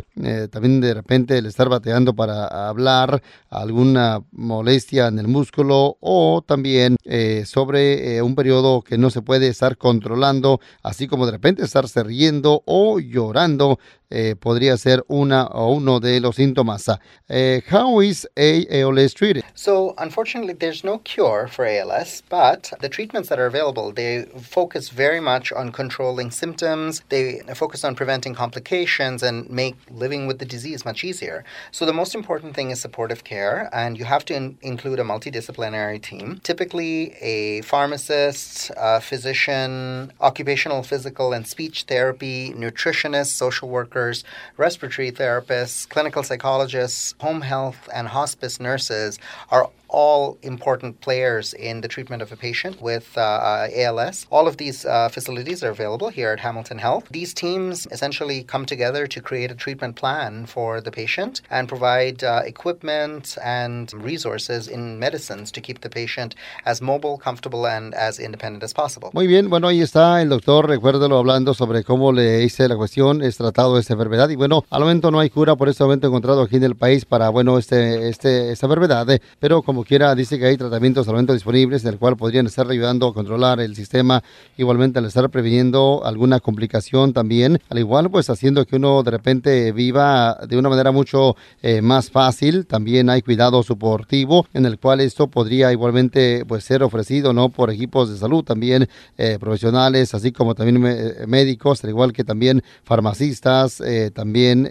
también 0.52 0.82
de 0.82 0.94
repente 0.94 1.38
el 1.38 1.46
estar 1.46 1.70
bateando 1.70 2.14
para 2.14 2.68
hablar, 2.68 3.22
alguna 3.50 4.22
molestia 4.32 5.08
en 5.08 5.20
el 5.20 5.28
músculo 5.28 5.98
o 6.00 6.44
también 6.46 6.98
sobre 7.46 8.22
un 8.22 8.36
periodo 8.36 8.82
que 8.82 8.98
no 8.98 9.10
se 9.10 9.22
puede 9.22 9.48
estar 9.48 9.78
controlando 9.78 10.60
así 10.90 11.08
como 11.08 11.26
de 11.26 11.32
repente 11.34 11.64
estarse 11.64 12.04
riendo 12.04 12.64
o 12.66 13.00
llorando 13.00 13.80
eh, 14.10 14.36
podría 14.40 14.78
ser 14.78 15.04
una 15.08 15.46
o 15.48 15.74
uno 15.74 16.00
de 16.00 16.20
los 16.20 16.36
síntomas. 16.36 16.88
Uh, 16.90 17.62
how 17.70 18.00
is 18.02 18.28
ALS 18.36 19.14
treated? 19.14 19.44
So, 19.54 19.94
unfortunately, 19.98 20.54
there's 20.54 20.84
no 20.84 21.00
cure 21.00 21.48
for 21.48 21.66
ALS, 21.66 22.24
but 22.30 22.72
the 22.82 22.90
treatments 22.90 23.30
that 23.30 23.40
are 23.40 23.46
available, 23.46 23.92
they 23.92 24.26
focus 24.42 24.90
very 24.90 25.20
much 25.20 25.52
on 25.52 25.72
controlling 25.72 26.32
symptoms. 26.32 27.04
They 27.10 27.42
focus 27.54 27.84
on 27.84 27.96
preventing 27.96 28.34
complications 28.34 29.22
and 29.22 29.50
make 29.50 29.76
living 29.92 30.28
with 30.28 30.40
the 30.40 30.46
disease 30.46 30.86
much 30.86 31.04
easier. 31.04 31.44
So, 31.72 31.86
the 31.86 31.94
most 31.94 32.16
important 32.16 32.56
thing 32.56 32.72
is 32.72 32.80
supportive 32.80 33.24
care, 33.24 33.70
and 33.74 33.98
you 33.98 34.06
have 34.06 34.26
to 34.26 34.36
in- 34.36 34.58
include 34.62 35.00
a 35.00 35.04
multidisciplinary 35.04 36.02
team. 36.02 36.40
Typically, 36.44 37.14
a 37.22 37.62
pharmacist, 37.62 38.72
a 38.78 39.02
physician, 39.02 40.12
occupational, 40.20 40.82
physical, 40.84 41.34
and 41.34 41.46
speech 41.46 41.84
therapy, 41.84 42.52
nutritionist, 42.54 43.28
social 43.28 43.70
worker 43.70 43.99
workers, 44.00 44.24
respiratory 44.58 45.12
therapists, 45.12 45.88
clinical 45.90 46.24
psychologists, 46.24 47.16
home 47.20 47.42
health, 47.42 47.90
and 47.94 48.08
hospice 48.08 48.60
nurses 48.60 49.20
are 49.52 49.70
all 49.90 50.38
important 50.44 51.02
players 51.02 51.54
in 51.54 51.82
the 51.82 51.88
treatment 51.88 52.22
of 52.22 52.32
a 52.32 52.38
patient 52.38 52.82
with 52.82 53.18
uh, 53.18 53.22
uh 53.22 53.68
ALS. 53.76 54.28
All 54.30 54.48
of 54.48 54.58
these 54.58 54.86
uh, 54.86 55.10
facilities 55.10 55.64
are 55.64 55.72
available 55.72 56.10
here 56.10 56.32
at 56.32 56.40
Hamilton 56.40 56.78
Health. 56.78 57.06
These 57.10 57.34
teams 57.34 57.88
essentially 57.92 58.44
come 58.44 58.66
together 58.66 59.08
to 59.08 59.20
create 59.22 59.52
a 59.52 59.56
treatment 59.56 59.96
plan 59.96 60.46
for 60.46 60.82
the 60.82 60.92
patient 60.92 61.42
and 61.50 61.68
provide 61.68 62.24
uh, 62.24 62.42
equipment 62.46 63.38
and 63.44 63.92
resources 63.94 64.68
in 64.68 65.00
medicines 65.00 65.52
to 65.52 65.62
keep 65.62 65.82
the 65.82 65.90
patient 65.90 66.36
as 66.66 66.82
mobile, 66.82 67.18
comfortable, 67.18 67.66
and 67.66 67.94
as 67.96 68.20
independent 68.20 68.64
as 68.64 68.74
possible. 68.74 69.10
Muy 69.14 69.28
bien, 69.28 69.50
bueno, 69.50 69.68
ahí 69.68 69.82
está 69.82 70.22
el 70.22 70.30
doctor, 70.30 70.68
recuérdelo 70.68 71.18
hablando 71.18 71.54
sobre 71.54 71.84
cómo 71.84 72.12
le 72.12 72.44
hice 72.44 72.68
la 72.68 72.76
cuestión, 72.76 73.22
es 73.24 73.38
tratado 73.38 73.76
de 73.76 73.84
esta 73.94 74.32
y 74.32 74.36
bueno, 74.36 74.64
al 74.70 74.82
momento 74.82 75.10
no 75.12 75.20
hay 75.20 75.30
cura 75.30 75.56
por 75.56 75.68
este 75.68 75.84
momento 75.84 76.08
encontrado 76.08 76.42
aquí 76.42 76.58
en 76.58 76.64
el 76.64 76.76
país 76.76 77.06
para, 77.06 77.30
bueno, 77.30 77.58
este, 77.58 78.10
este, 78.10 78.52
esta 78.52 78.66
enfermedad, 78.68 79.10
eh, 79.10 79.22
pero 79.40 79.62
como 79.62 79.84
quiera, 79.84 80.14
dice 80.14 80.38
que 80.38 80.46
hay 80.46 80.58
tratamientos 80.58 81.08
al 81.08 81.14
momento 81.14 81.34
disponibles 81.34 81.84
en 81.84 81.90
el 81.90 81.98
cual 81.98 82.16
podrían 82.16 82.46
estar 82.46 82.70
ayudando 82.70 83.08
a 83.08 83.14
controlar 83.14 83.60
el 83.60 83.76
sistema, 83.76 84.24
igualmente 84.58 85.00
al 85.00 85.06
estar 85.06 85.30
previniendo 85.30 86.02
alguna 86.06 86.40
complicación 86.40 87.14
también, 87.14 87.60
al 87.70 87.80
igual 87.80 88.10
pues 88.12 88.30
haciendo 88.30 88.66
que 88.66 88.76
uno 88.76 89.02
de 89.04 89.12
repente 89.12 89.72
viva 89.72 90.38
de 90.48 90.58
una 90.58 90.70
manera 90.70 90.92
mucho 90.92 91.36
eh, 91.62 91.82
más 91.82 92.12
fácil, 92.12 92.66
también 92.66 93.10
hay 93.10 93.22
cuidado 93.22 93.64
suportivo 93.64 94.46
en 94.54 94.66
el 94.66 94.78
cual 94.78 95.02
esto 95.02 95.28
podría 95.28 95.72
igualmente 95.72 96.46
pues 96.46 96.64
ser 96.64 96.84
ofrecido, 96.84 97.34
¿no? 97.34 97.50
Por 97.50 97.72
equipos 97.72 98.12
de 98.12 98.18
salud 98.18 98.44
también 98.44 98.88
eh, 99.18 99.38
profesionales, 99.40 100.14
así 100.14 100.32
como 100.32 100.56
también 100.56 100.80
médicos, 101.28 101.84
al 101.84 101.90
igual 101.90 102.14
que 102.14 102.24
también 102.24 102.64
farmacistas, 102.84 103.79
eh, 103.86 104.12
también, 104.14 104.70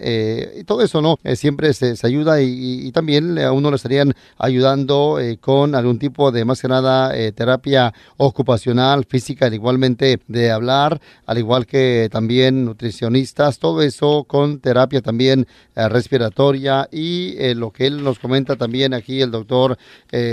y 0.55 0.63
todo 0.63 0.81
eso, 0.81 1.01
¿no? 1.01 1.17
siempre 1.35 1.73
se, 1.73 1.95
ayuda 2.03 2.41
y, 2.41 2.87
y, 2.87 2.91
también 2.91 3.37
a 3.39 3.51
uno 3.51 3.69
le 3.69 3.75
estarían 3.75 4.13
ayudando 4.37 5.19
con 5.39 5.75
algún 5.75 5.99
tipo 5.99 6.31
de, 6.31 6.45
más 6.45 6.61
que 6.61 6.67
nada, 6.67 7.15
eh, 7.15 7.31
terapia 7.31 7.93
ocupacional, 8.17 9.05
física, 9.05 9.47
igualmente 9.47 10.19
de 10.27 10.51
hablar, 10.51 10.99
al 11.25 11.37
igual 11.37 11.65
que 11.65 12.09
también 12.11 12.65
nutricionistas, 12.65 13.59
todo 13.59 13.81
eso 13.81 14.25
con 14.25 14.59
terapia 14.59 15.01
también 15.01 15.47
eh, 15.75 15.89
respiratoria 15.89 16.87
y 16.91 17.35
eh, 17.37 17.55
lo 17.55 17.71
que 17.71 17.87
él 17.87 18.03
nos 18.03 18.19
comenta 18.19 18.55
también 18.55 18.93
aquí 18.93 19.21
el 19.21 19.31
doctor 19.31 19.77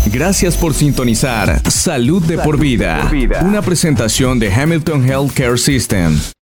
Gracias 0.06 0.56
por 0.56 0.72
sintonizar 0.72 1.60
Salud 1.70 2.22
de, 2.22 2.38
por, 2.38 2.58
vida, 2.58 3.10
una 3.42 3.60
presentación 3.60 4.38
de 4.38 4.52
Hamilton 4.52 5.04
Healthcare 5.04 5.58
System. 5.58 6.18